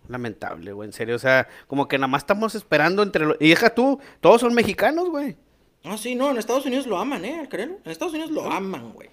[0.07, 1.15] lamentable, güey, en serio.
[1.15, 3.35] O sea, como que nada más estamos esperando entre los...
[3.41, 5.35] Y deja tú, todos son mexicanos, güey.
[5.83, 7.39] Ah, sí, no, en Estados Unidos lo aman, ¿eh?
[7.39, 7.77] Al Canelo.
[7.83, 9.09] En Estados Unidos lo aman, güey.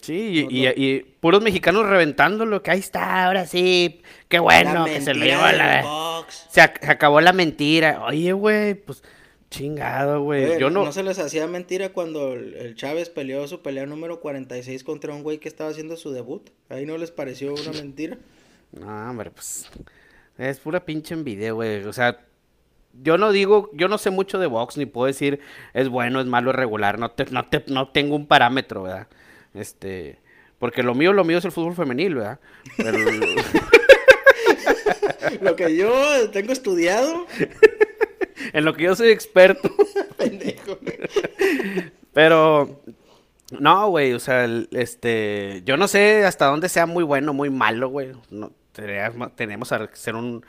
[0.00, 4.84] Sí, y, No, y- y puros mexicanos reventándolo, que ahí está, ahora sí, qué bueno,
[4.84, 6.24] que se lo llevó la...
[6.48, 8.04] Se, ac- se acabó la mentira.
[8.04, 9.02] Oye, güey, pues
[9.50, 10.60] chingado, güey.
[10.60, 10.84] Yo no...
[10.84, 15.12] no se les hacía mentira cuando el, el Chávez peleó su pelea número 46 contra
[15.14, 16.50] un güey que estaba haciendo su debut.
[16.68, 18.16] Ahí no les pareció una mentira.
[18.72, 19.70] No, hombre, pues
[20.36, 21.84] es pura pinche envidia, güey.
[21.84, 22.20] O sea,
[23.02, 25.40] yo no digo, yo no sé mucho de box, ni puedo decir
[25.74, 26.98] es bueno, es malo, es regular.
[26.98, 29.08] No, te, no, te, no tengo un parámetro, ¿verdad?
[29.54, 30.18] Este,
[30.58, 32.40] porque lo mío, lo mío es el fútbol femenil, ¿verdad?
[32.76, 32.98] Pero,
[35.40, 37.26] Lo que yo tengo estudiado,
[38.52, 39.70] en lo que yo soy experto.
[40.16, 40.78] pendejo.
[42.12, 42.80] Pero,
[43.58, 47.50] no, güey, o sea, el- este, yo no sé hasta dónde sea muy bueno, muy
[47.50, 48.12] malo, güey.
[48.30, 50.44] No, tenemos, tenemos a ser un,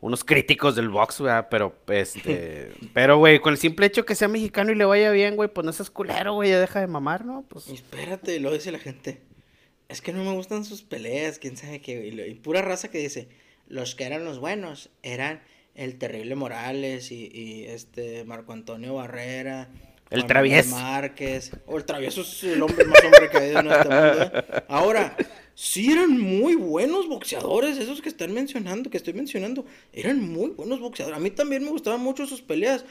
[0.00, 1.48] unos críticos del box, ¿verdad?
[1.50, 5.36] Pero, este, pero, güey, con el simple hecho que sea mexicano y le vaya bien,
[5.36, 7.44] güey, pues no seas culero, güey, ya deja de mamar, ¿no?
[7.48, 9.20] Pues, Y espérate, lo dice la gente.
[9.88, 12.06] Es que no me gustan sus peleas, quién sabe qué.
[12.06, 13.28] Y, lo- y pura raza que dice,
[13.66, 15.40] los que eran los buenos eran
[15.74, 19.68] el terrible Morales y, y este Marco Antonio Barrera.
[20.10, 20.74] El travieso.
[20.76, 21.52] Márquez.
[21.66, 24.24] O el travieso es el hombre más hombre que ha habido en este mundo.
[24.38, 24.64] ¿eh?
[24.68, 25.16] Ahora,
[25.58, 29.66] sí eran muy buenos boxeadores, esos que están mencionando, que estoy mencionando.
[29.92, 31.18] Eran muy buenos boxeadores.
[31.18, 32.84] A mí también me gustaban mucho sus peleas.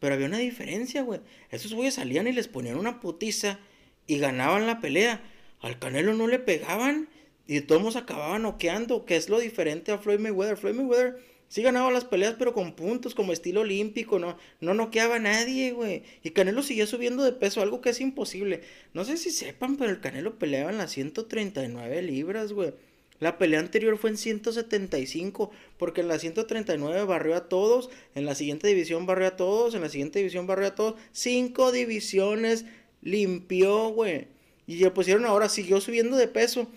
[0.00, 1.20] Pero había una diferencia, güey.
[1.50, 3.60] Esos güeyes salían y les ponían una putiza
[4.08, 5.22] y ganaban la pelea.
[5.60, 7.08] Al Canelo no le pegaban
[7.46, 10.56] y todos acababan noqueando, que es lo diferente a Floyd Mayweather.
[10.56, 15.16] Floyd Mayweather sí ganaba las peleas, pero con puntos, como estilo olímpico, no, no noqueaba
[15.16, 16.02] a nadie, güey.
[16.22, 18.62] Y Canelo seguía subiendo de peso, algo que es imposible.
[18.94, 22.72] No sé si sepan, pero el Canelo peleaba en las 139 libras, güey.
[23.20, 28.36] La pelea anterior fue en 175, porque en la 139 barrió a todos, en la
[28.36, 30.94] siguiente división barrió a todos, en la siguiente división barrió a todos.
[31.10, 32.64] Cinco divisiones
[33.02, 34.28] limpió, güey.
[34.68, 36.68] Y ya pusieron ahora, siguió subiendo de peso.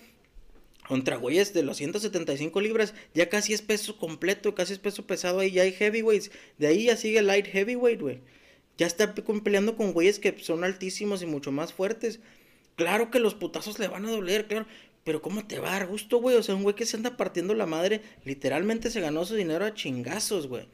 [0.86, 5.38] Contra güeyes de los 175 libras, ya casi es peso completo, casi es peso pesado
[5.38, 6.30] ahí, ya hay heavyweights.
[6.58, 8.20] De ahí ya sigue light heavyweight, güey.
[8.78, 12.20] Ya está pe- peleando con güeyes que son altísimos y mucho más fuertes.
[12.74, 14.66] Claro que los putazos le van a doler, claro.
[15.04, 16.36] Pero ¿cómo te va a dar gusto, güey?
[16.36, 19.64] O sea, un güey que se anda partiendo la madre, literalmente se ganó su dinero
[19.64, 20.66] a chingazos, güey.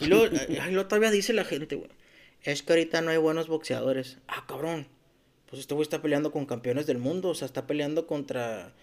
[0.00, 1.90] Y luego, ay, luego todavía dice la gente, güey.
[2.42, 4.18] Es que ahorita no hay buenos boxeadores.
[4.28, 4.88] Ah, cabrón.
[5.48, 7.28] Pues este güey está peleando con campeones del mundo.
[7.30, 8.74] O sea, está peleando contra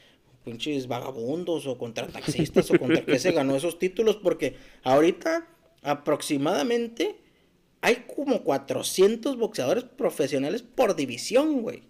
[0.45, 4.15] pinches vagabundos o contra taxistas o contra qué se ganó esos títulos.
[4.15, 5.47] Porque ahorita,
[5.81, 7.17] aproximadamente,
[7.81, 11.84] hay como 400 boxeadores profesionales por división, güey.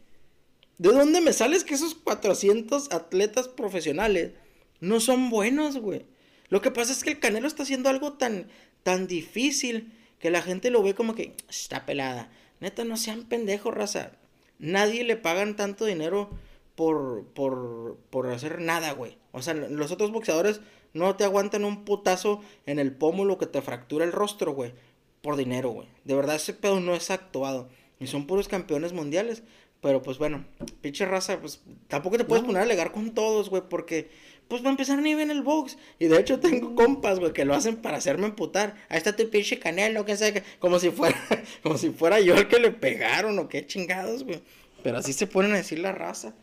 [0.77, 4.31] ¿De dónde me sales que esos 400 atletas profesionales
[4.79, 6.05] no son buenos, güey?
[6.49, 8.47] Lo que pasa es que el Canelo está haciendo algo tan,
[8.83, 12.29] tan difícil que la gente lo ve como que está pelada.
[12.59, 14.11] Neta, no sean pendejos, raza.
[14.59, 16.29] Nadie le pagan tanto dinero
[16.75, 19.17] por, por, por hacer nada, güey.
[19.31, 20.61] O sea, los otros boxeadores
[20.93, 24.73] no te aguantan un putazo en el pómulo que te fractura el rostro, güey.
[25.21, 25.87] Por dinero, güey.
[26.03, 27.69] De verdad, ese pedo no es actuado.
[27.99, 29.43] Y son puros campeones mundiales.
[29.81, 30.45] Pero pues bueno,
[30.81, 32.47] pinche raza, pues tampoco te puedes No.
[32.47, 34.09] poner a alegar con todos, güey, porque
[34.47, 35.77] pues va a empezar ni bien el box.
[35.99, 38.75] Y de hecho tengo compas, güey, que lo hacen para hacerme emputar.
[38.89, 41.15] Ahí está tu pinche canelo, que sé, como si fuera,
[41.63, 44.41] como si fuera yo el que le pegaron o qué chingados, güey.
[44.81, 46.33] Pero así se ponen a decir la raza.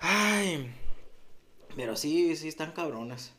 [0.00, 0.70] Ay,
[1.76, 3.32] pero sí, sí están cabronas.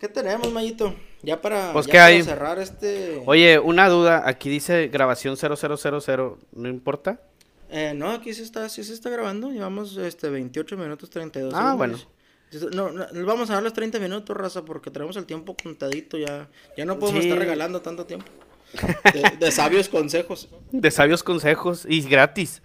[0.00, 0.94] ¿Qué tenemos, Mayito?
[1.22, 2.22] Ya para, Pues, ya ¿qué para hay?
[2.22, 3.22] cerrar este...
[3.26, 7.20] Oye, una duda, aquí dice grabación 0000, ¿no importa?
[7.70, 9.50] Eh, no, aquí se está, sí se está grabando.
[9.50, 12.08] Llevamos este 28 minutos 32 Ah, segundos.
[12.72, 12.92] No,
[13.26, 16.48] vamos a dar los 30 minutos, raza, porque tenemos el tiempo contadito ya.
[16.76, 17.28] Ya no podemos Sí.
[17.28, 18.26] estar regalando tanto tiempo.
[19.12, 20.48] De, de sabios consejos.
[20.70, 22.62] De sabios consejos y gratis.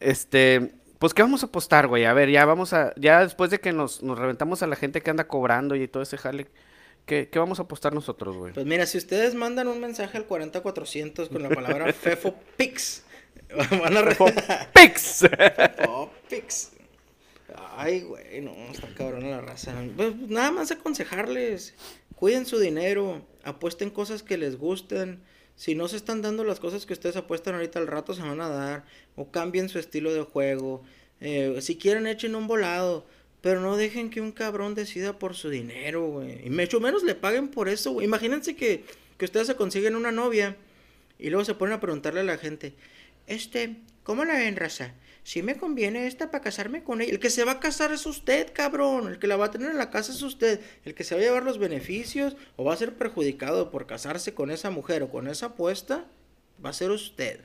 [0.00, 0.72] Este,
[1.04, 2.06] pues, ¿qué vamos a apostar, güey?
[2.06, 5.02] A ver, ya vamos a, ya después de que nos, nos reventamos a la gente
[5.02, 6.46] que anda cobrando y todo ese jale,
[7.04, 8.54] ¿qué, qué vamos a apostar nosotros, güey?
[8.54, 13.02] Pues mira, si ustedes mandan un mensaje al 40400 con la palabra FefoPix,
[13.82, 14.16] van a re-
[14.72, 15.26] ¡Pix!
[15.28, 16.70] FefoPix.
[17.76, 19.74] Ay, güey, no, está cabrón la raza.
[19.96, 21.74] Pues, nada más aconsejarles,
[22.16, 25.22] cuiden su dinero, apuesten cosas que les gusten.
[25.56, 28.40] Si no se están dando las cosas que ustedes apuestan ahorita al rato se van
[28.40, 28.84] a dar.
[29.16, 30.82] O cambien su estilo de juego.
[31.20, 33.06] Eh, si quieren echen un volado.
[33.40, 36.46] Pero no dejen que un cabrón decida por su dinero, güey.
[36.46, 38.06] Y mucho menos le paguen por eso, güey.
[38.06, 38.84] Imagínense que,
[39.18, 40.56] que ustedes se consiguen una novia.
[41.18, 42.72] Y luego se ponen a preguntarle a la gente.
[43.26, 44.92] Este, ¿Cómo la ven, raza?
[45.24, 47.10] Si me conviene esta para casarme con ella.
[47.10, 49.08] El que se va a casar es usted, cabrón.
[49.08, 50.60] El que la va a tener en la casa es usted.
[50.84, 54.34] El que se va a llevar los beneficios o va a ser perjudicado por casarse
[54.34, 56.04] con esa mujer o con esa apuesta,
[56.64, 57.40] va a ser usted.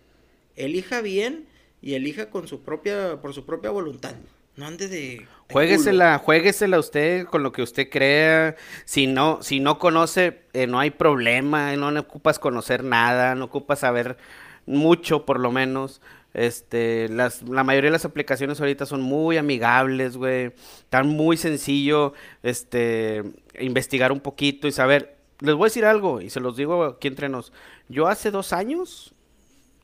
[0.57, 1.47] Elija bien
[1.81, 4.15] y elija con su propia, por su propia voluntad.
[4.57, 4.97] No ande de.
[4.97, 8.57] de Juéguesela, juéguesela usted con lo que usted crea.
[8.83, 11.73] Si no, si no conoce, eh, no hay problema.
[11.77, 14.17] No, no ocupas conocer nada, no ocupas saber
[14.65, 16.01] mucho, por lo menos.
[16.33, 20.53] Este, las, la mayoría de las aplicaciones ahorita son muy amigables, güey.
[20.89, 22.13] Tan muy sencillo,
[22.43, 23.23] este,
[23.59, 25.17] investigar un poquito y saber.
[25.39, 27.53] Les voy a decir algo, y se los digo aquí entre nos.
[27.87, 29.13] Yo hace dos años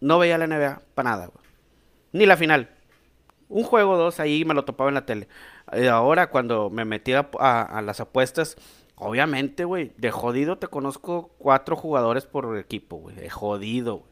[0.02, 1.46] no veía la NBA para nada, güey.
[2.12, 2.70] Ni la final.
[3.48, 5.28] Un juego o dos ahí me lo topaba en la tele.
[5.72, 8.58] Eh, ahora, cuando me metí a, a- a las apuestas,
[8.96, 13.16] obviamente, güey, de jodido te conozco cuatro jugadores por equipo, güey.
[13.16, 14.12] De jodido, güey.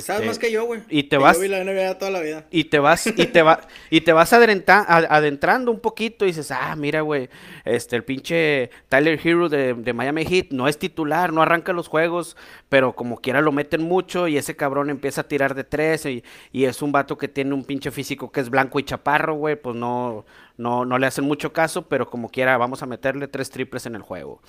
[0.00, 0.80] Sabes Este, más que yo, güey.
[0.88, 2.44] y te Que vas- Yo vi la NBA toda la vida.
[2.50, 6.50] y te vas, y te va, y te vas adrenta- adentrando un poquito y dices,
[6.50, 7.28] ah, mira, güey,
[7.64, 11.88] este, el pinche Tyler Hero de, de Miami Heat no es titular, no arranca los
[11.88, 12.36] juegos,
[12.68, 16.24] pero como quiera lo meten mucho y ese cabrón empieza a tirar de tres y,
[16.52, 19.56] y es un vato que tiene un pinche físico que es blanco y chaparro, güey,
[19.56, 20.24] pues no,
[20.56, 23.94] no, no le hacen mucho caso, pero como quiera vamos a meterle tres triples en
[23.94, 24.40] el juego.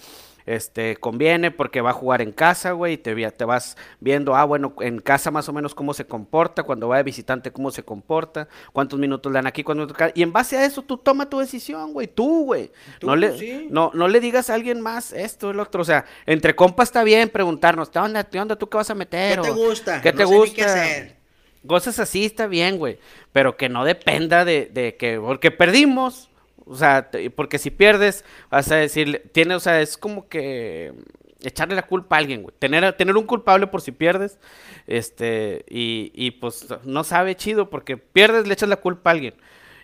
[0.46, 4.44] Este, conviene porque va a jugar en casa, güey, y te, te vas viendo, ah,
[4.44, 7.84] bueno, en casa más o menos cómo se comporta, cuando va de visitante cómo se
[7.84, 11.30] comporta, cuántos minutos le dan aquí, cuántos minutos y en base a eso tú toma
[11.30, 12.72] tu decisión, güey, tú, güey.
[13.02, 13.68] No le, sí.
[13.72, 17.04] no, no le digas a alguien más esto, el otro, o sea, entre compas está
[17.06, 19.42] bien preguntarnos, ¿qué onda, qué onda, tú qué vas a ¿Qué meter?
[19.42, 20.02] te O, gusta?
[20.02, 20.56] ¿Qué No te gusta?
[20.56, 21.23] qué hacer.
[21.66, 23.00] Cosas así está bien, güey.
[23.32, 26.30] Pero que no dependa de, de que, porque perdimos.
[26.66, 30.94] O sea, porque si pierdes, vas a decir, tiene, o sea, es como que
[31.42, 32.56] echarle la culpa a alguien, güey.
[32.58, 34.40] Tener, tener un culpable por si pierdes,
[34.88, 39.34] este, y, y pues no sabe chido, porque pierdes, le echas la culpa a alguien.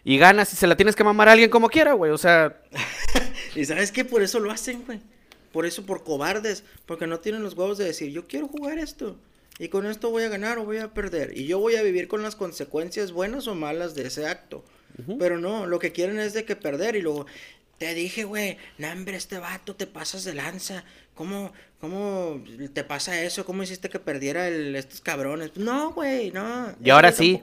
[0.06, 2.12] Y ganas y se la tienes que mamar a alguien como quiera, güey.
[2.12, 2.62] O sea,
[3.56, 5.00] Y sabes qué, por eso lo hacen, güey.
[5.52, 6.64] Por eso, por cobardes.
[6.86, 9.18] Porque no tienen los huevos de decir, yo quiero jugar esto.
[9.60, 11.38] Y con esto voy a ganar o voy a perder.
[11.38, 14.64] Y yo voy a vivir con las consecuencias buenas o malas de ese acto.
[15.18, 16.96] Pero no, lo que quieren es de que perder.
[16.96, 17.26] Y luego,
[17.78, 20.84] te dije, güey, no, hombre, este vato te pasas de lanza.
[21.14, 22.42] ¿Cómo, cómo
[22.74, 23.46] te pasa eso?
[23.46, 25.52] ¿Cómo hiciste que perdiera el, estos cabrones?
[25.56, 26.74] No, güey, no.
[26.84, 27.42] Y ahora sí.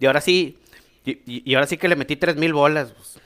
[0.00, 0.58] y ahora sí,
[1.04, 2.92] y, y- y ahora sí que le metí tres mil bolas.
[2.92, 3.18] pues.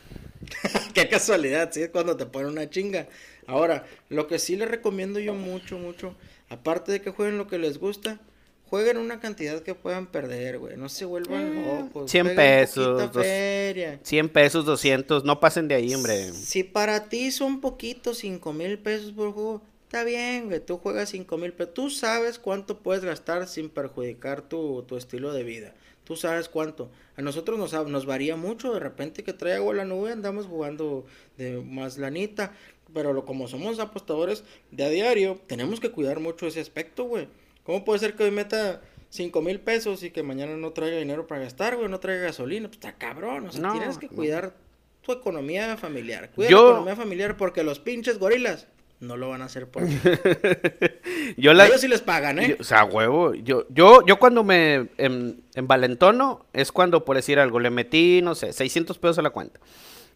[0.95, 3.09] Qué casualidad, sí, cuando te ponen una chinga.
[3.47, 6.15] Ahora, lo que sí les recomiendo yo mucho, mucho,
[6.49, 8.21] aparte de que jueguen lo que les gusta,
[8.69, 10.77] jueguen una cantidad que puedan perder, güey.
[10.77, 12.11] No se vuelvan locos.
[12.11, 14.01] 100 jueguen pesos, dos- feria.
[14.03, 16.33] 100 pesos, 200, no pasen de ahí, hombre.
[16.33, 20.61] Si para ti son poquitos, cinco mil pesos por juego, está bien, güey.
[20.61, 21.75] Tú juegas cinco mil pesos.
[21.75, 25.75] Tú sabes cuánto puedes gastar sin perjudicar tu, tu estilo de vida.
[26.05, 26.89] Tú sabes cuánto.
[27.17, 28.73] A nosotros nos, nos varía mucho.
[28.73, 31.05] De repente que trae agua a la nube, andamos jugando
[31.37, 32.53] de más lanita.
[32.97, 37.29] Pero lo, como somos apostadores de a diario, tenemos que cuidar mucho ese aspecto, güey.
[37.63, 38.81] ¿Cómo puede ser que hoy meta
[39.11, 41.91] cinco mil pesos y que mañana no traiga dinero para gastar, güey?
[41.91, 42.69] No traiga gasolina.
[42.69, 43.49] Pues está cabrón.
[43.49, 44.55] O sea, No, tienes que cuidar
[45.03, 46.31] tu economía familiar.
[46.35, 48.67] Cuida Yo- la economía familiar porque los pinches gorilas
[48.99, 49.95] no lo van a hacer por ti.
[51.37, 52.49] Yo la, ellos sí les pagan, ¿eh?
[52.49, 53.35] Yo- o sea, huevo.
[53.35, 58.35] Yo, yo, yo cuando me en, envalentono es cuando, por decir algo, le metí, no
[58.35, 59.61] sé, 600 pesos a la cuenta.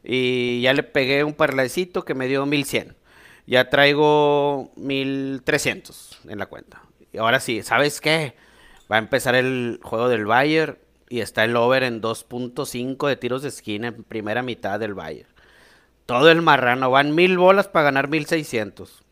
[0.02, 2.96] Y ya le pegué un parlaycito que me dio 1100.
[3.46, 6.82] Ya traigo 1300 en la cuenta.
[7.12, 8.34] Y ahora sí, ¿sabes qué?
[8.90, 13.42] Va a empezar el juego del Bayern y está el over en 2.5 de tiros
[13.42, 15.28] de esquina en primera mitad del Bayern.
[16.06, 19.02] Todo el marrano, van mil bolas para ganar 1600.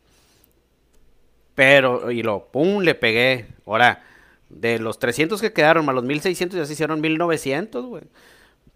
[1.55, 3.47] Pero, y lo, pum, le pegué.
[3.65, 4.03] Ahora,
[4.49, 8.03] de los 300 que quedaron más los 1600, ya se hicieron 1900, güey.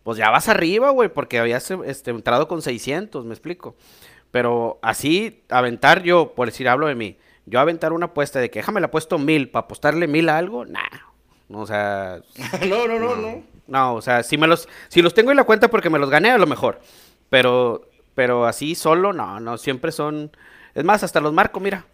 [0.03, 3.75] Pues ya vas arriba, güey, porque habías este, entrado con 600, me explico.
[4.31, 8.59] Pero así, aventar yo, por decir, hablo de mí, yo aventar una apuesta de que
[8.59, 10.79] déjame la puesto mil para apostarle mil a algo, nah.
[11.49, 12.19] O sea,
[12.67, 13.43] no, no, no, no.
[13.67, 16.09] no, o sea, si me los, si los tengo en la cuenta porque me los
[16.09, 16.81] gané, a lo mejor.
[17.29, 20.31] Pero, pero así solo, no, no, siempre son.
[20.73, 21.85] Es más, hasta los marco, mira.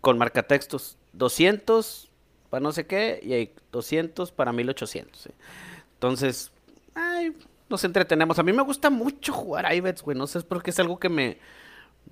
[0.00, 0.96] Con marcatextos.
[1.12, 2.10] 200
[2.50, 5.20] para no sé qué y hay 200 para 1800.
[5.20, 5.30] ¿sí?
[5.94, 6.52] Entonces,
[6.94, 7.34] ay,
[7.68, 8.38] nos entretenemos.
[8.38, 10.16] A mí me gusta mucho jugar iBets, güey.
[10.16, 11.38] No sé, es porque es algo que me,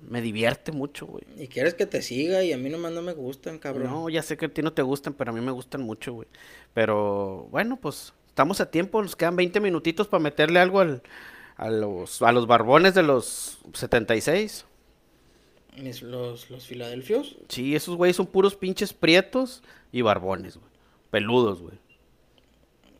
[0.01, 1.23] me divierte mucho, güey.
[1.37, 3.87] Y quieres que te siga y a mí nomás no me gustan, cabrón.
[3.89, 6.13] No, ya sé que a ti no te gustan, pero a mí me gustan mucho,
[6.13, 6.27] güey.
[6.73, 11.01] Pero bueno, pues estamos a tiempo, nos quedan 20 minutitos para meterle algo al,
[11.57, 14.65] a, los, a los barbones de los 76.
[15.77, 17.37] Mis- los, los filadelfios.
[17.47, 20.69] Sí, esos güeyes son puros pinches prietos y barbones, güey.
[21.11, 21.77] Peludos, güey.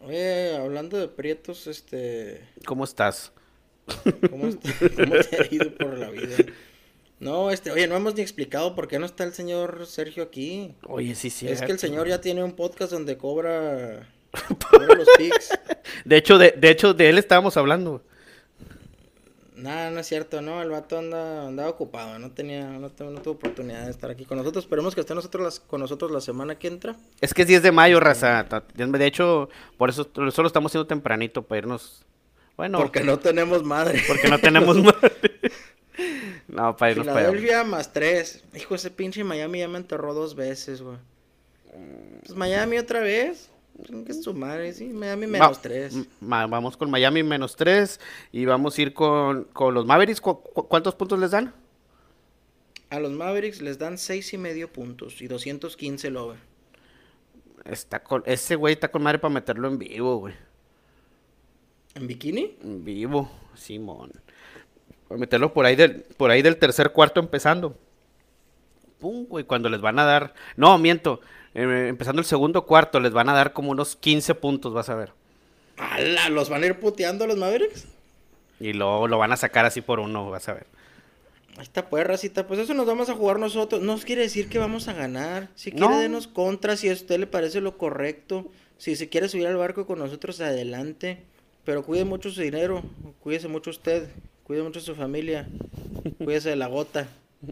[0.02, 2.42] Oye, hablando de prietos, este...
[2.66, 3.32] ¿Cómo estás?
[4.30, 6.38] ¿Cómo, está- cómo te ha ido por la vida?
[7.20, 10.74] No, este, oye, no hemos ni explicado por qué no está el señor Sergio aquí.
[10.88, 11.48] Oye, sí, sí.
[11.48, 14.08] es que el señor ya tiene un podcast donde cobra,
[14.72, 15.50] cobra los pics.
[16.06, 18.04] De hecho, de, de hecho, de él estábamos hablando.
[19.62, 23.34] Nada, no es cierto, no, el vato anda, andaba ocupado, no tenía, no, no tuvo
[23.34, 24.64] oportunidad de estar aquí con nosotros.
[24.66, 26.96] Esperemos que esté nosotros las, con nosotros la semana que entra.
[27.22, 28.46] Es que es 10 de mayo, raza.
[28.48, 32.06] Ta- De hecho, por eso solo estamos haciendo tempranito para irnos.
[32.58, 34.02] Bueno, porque no tenemos madre.
[34.08, 35.12] porque no tenemos madre.
[36.48, 38.44] No, para irnos para más tres.
[38.56, 40.98] Hijo, ese pinche Miami ya me enterró dos veces, güey.
[42.26, 43.50] Pues Miami otra vez.
[44.06, 44.86] Que es su madre, sí.
[44.90, 45.96] Miami menos Va- tres.
[46.20, 48.00] ma- vamos con Miami menos 3
[48.32, 50.20] y vamos a ir con, con los Mavericks.
[50.22, 51.54] ¿Cu- cu- ¿Cuántos puntos les dan?
[52.90, 56.38] A los Mavericks les dan seis y medio puntos y 215 el over.
[57.66, 60.34] Está con, ese güey está con madre para meterlo en vivo, güey.
[61.96, 62.58] ¿En bikini?
[62.64, 64.12] En vivo, Simón.
[65.08, 67.78] Para meterlo por ahí del, por ahí del tercer cuarto empezando.
[69.00, 70.34] Pum, güey, cuando les van a dar.
[70.56, 71.22] No, miento.
[71.56, 74.96] Eh, empezando el segundo cuarto, les van a dar como unos 15 puntos, vas a
[74.96, 75.12] ver.
[75.78, 76.30] ¡Hala!
[76.30, 77.86] ¿Los van a ir puteando a los Mavericks?
[78.60, 80.68] Y luego lo van a sacar así por uno, vas a ver.
[81.58, 82.48] Ahí está, pues, racita.
[82.48, 83.82] Pues eso nos vamos a jugar nosotros.
[83.82, 85.50] No quiere decir que vamos a ganar.
[85.56, 86.00] Si quiere, No.
[86.00, 86.78] denos contra.
[86.78, 88.46] Si a usted le parece lo correcto.
[88.78, 91.24] Si se quiere subir al barco con nosotros, adelante.
[91.66, 92.82] Pero cuide mucho su dinero.
[93.20, 94.10] Cuídese mucho usted.
[94.46, 95.48] Cuide mucho su familia.
[96.18, 97.08] Cuídese de la gota.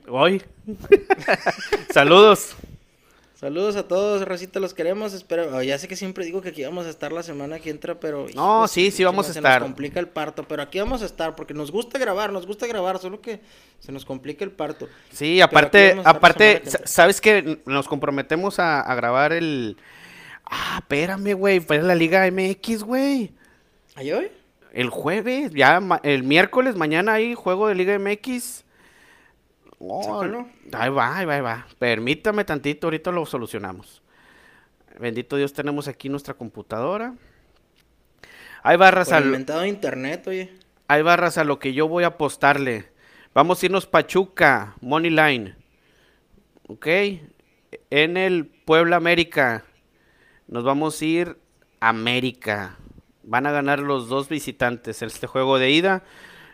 [0.08, 0.42] Hoy.
[1.94, 2.56] Saludos.
[3.40, 5.14] Saludos a todos, Racita, los queremos.
[5.14, 7.70] Espero, oh, ya sé que siempre digo que aquí vamos a estar la semana que
[7.70, 8.26] entra, pero.
[8.34, 9.62] No, sí, sí vamos a se estar.
[9.62, 12.66] Nos complica el parto, pero aquí vamos a estar porque nos gusta grabar, nos gusta
[12.66, 13.40] grabar, solo que
[13.78, 14.90] se nos complica el parto.
[15.12, 16.88] Sí, aparte, aparte, que.
[16.88, 19.78] ¿sabes que Nos comprometemos a, a grabar el...
[20.44, 23.34] Ah, espérame, güey, fue la Liga MX, güey.
[23.94, 24.32] ¿Ahí hoy?
[24.74, 28.64] El jueves, ya el miércoles, mañana hay juego de Liga MX.
[29.80, 30.24] Oh,
[30.74, 31.68] ahí va, ahí va, ahí va.
[31.78, 34.02] Permítame tantito, ahorita lo solucionamos.
[35.00, 37.14] Bendito Dios, tenemos aquí nuestra computadora.
[38.64, 40.52] Ahí va, raza, inventado internet, oye.
[40.88, 42.90] ahí va, raza, lo que yo voy a apostarle.
[43.34, 45.56] Vamos a irnos Pachuca, Money Line.
[46.68, 46.88] ¿Ok?
[47.92, 49.64] En el Puebla América.
[50.48, 51.38] Nos vamos a ir
[51.80, 52.78] América.
[53.22, 56.04] Van a ganar los dos visitantes este juego de ida.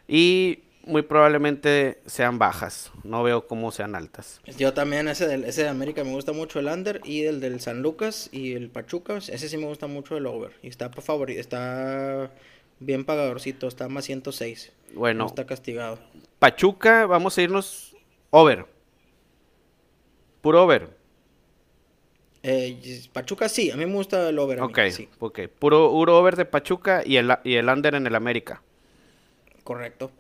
[0.07, 2.91] Y muy probablemente sean bajas.
[3.03, 4.41] No veo cómo sean altas.
[4.57, 7.59] Yo también, ese, del, ese de América me gusta mucho el under y el del
[7.61, 10.51] San Lucas y el Pachuca, ese sí me gusta mucho el over.
[10.61, 12.31] Y está por favor, está
[12.79, 14.71] bien pagadorcito, está más 106.
[14.93, 15.99] Bueno, No está castigado.
[16.39, 17.95] Pachuca, vamos a irnos
[18.29, 18.65] over.
[20.41, 20.89] Puro over.
[22.45, 24.59] Eh, Pachuca sí, a mí me gusta el over.
[24.59, 25.39] mí, Ok, sí, ok.
[25.59, 28.61] Puro, puro over de Pachuca y el, y el under en el América.
[29.63, 30.11] correcto.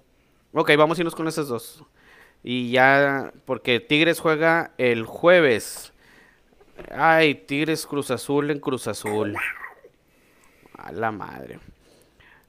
[0.53, 1.83] Ok, vamos a irnos con esas dos.
[2.43, 5.93] Y ya, porque Tigres juega el jueves.
[6.91, 9.35] Ay, Tigres Cruz Azul en Cruz Azul.
[10.77, 11.59] A la madre.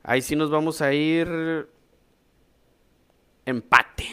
[0.03, 1.69] Ahí sí nos vamos a ir.
[3.47, 4.07] Empate.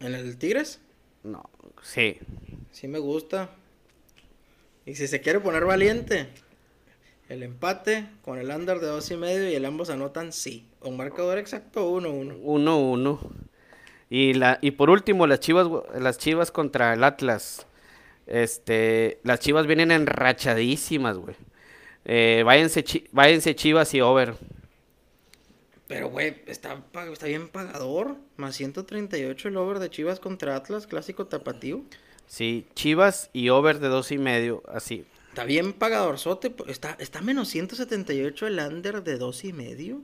[0.00, 0.80] ¿En el Tigres?
[1.22, 1.48] No,
[1.80, 2.18] sí.
[2.72, 3.50] Sí me gusta.
[4.84, 6.28] Y si se quiere poner valiente,
[7.28, 10.66] el empate con el under de dos y medio y el ambos anotan sí.
[10.80, 12.38] Un marcador exacto 1-1.
[12.42, 13.18] 1-1.
[14.10, 15.68] Y, la, y por último, las chivas,
[15.98, 17.66] las chivas contra el Atlas.
[18.26, 21.36] Este, las chivas vienen enrachadísimas, güey.
[22.04, 24.34] Eh, váyanse, chi- váyanse chivas y over.
[25.86, 28.16] Pero, güey, está, está bien pagador.
[28.36, 31.84] Más 138 el over de Chivas contra Atlas, clásico tapatío.
[32.26, 35.04] Sí, chivas y over de dos y medio, así.
[35.32, 36.54] Está bien pagadorzote.
[36.66, 40.02] Está, está menos 178 el under de dos y medio.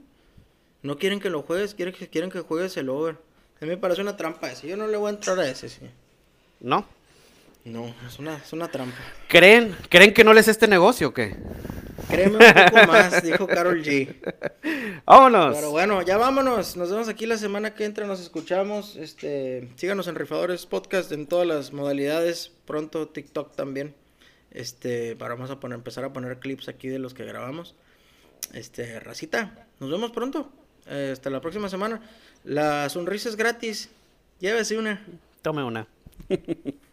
[0.81, 3.17] No quieren que lo juegues, quieren que, quieren que juegues el over.
[3.61, 4.67] A mí me parece una trampa ese.
[4.67, 5.81] Yo no le voy a entrar a ese, sí.
[6.59, 6.83] ¿No?
[7.63, 8.97] No, es una, es una trampa.
[9.27, 11.37] ¿Creen, ¿Creen que no les este negocio o qué?
[12.09, 14.15] Créeme un poco más, dijo Carol G.
[15.05, 15.55] ¡Vámonos!
[15.55, 16.75] Pero bueno, ya vámonos.
[16.75, 18.07] Nos vemos aquí la semana que entra.
[18.07, 18.95] Nos escuchamos.
[18.95, 22.51] Este, síganos en Rifadores Podcast en todas las modalidades.
[22.65, 23.93] Pronto TikTok también.
[24.51, 27.75] Este, para vamos a poner, empezar a poner clips aquí de los que grabamos.
[28.53, 30.51] Este, racita, nos vemos pronto.
[30.87, 32.01] Eh, hasta la próxima semana.
[32.43, 33.89] La sonrisa es gratis.
[34.39, 35.05] Llévese una.
[35.41, 35.87] Tome una.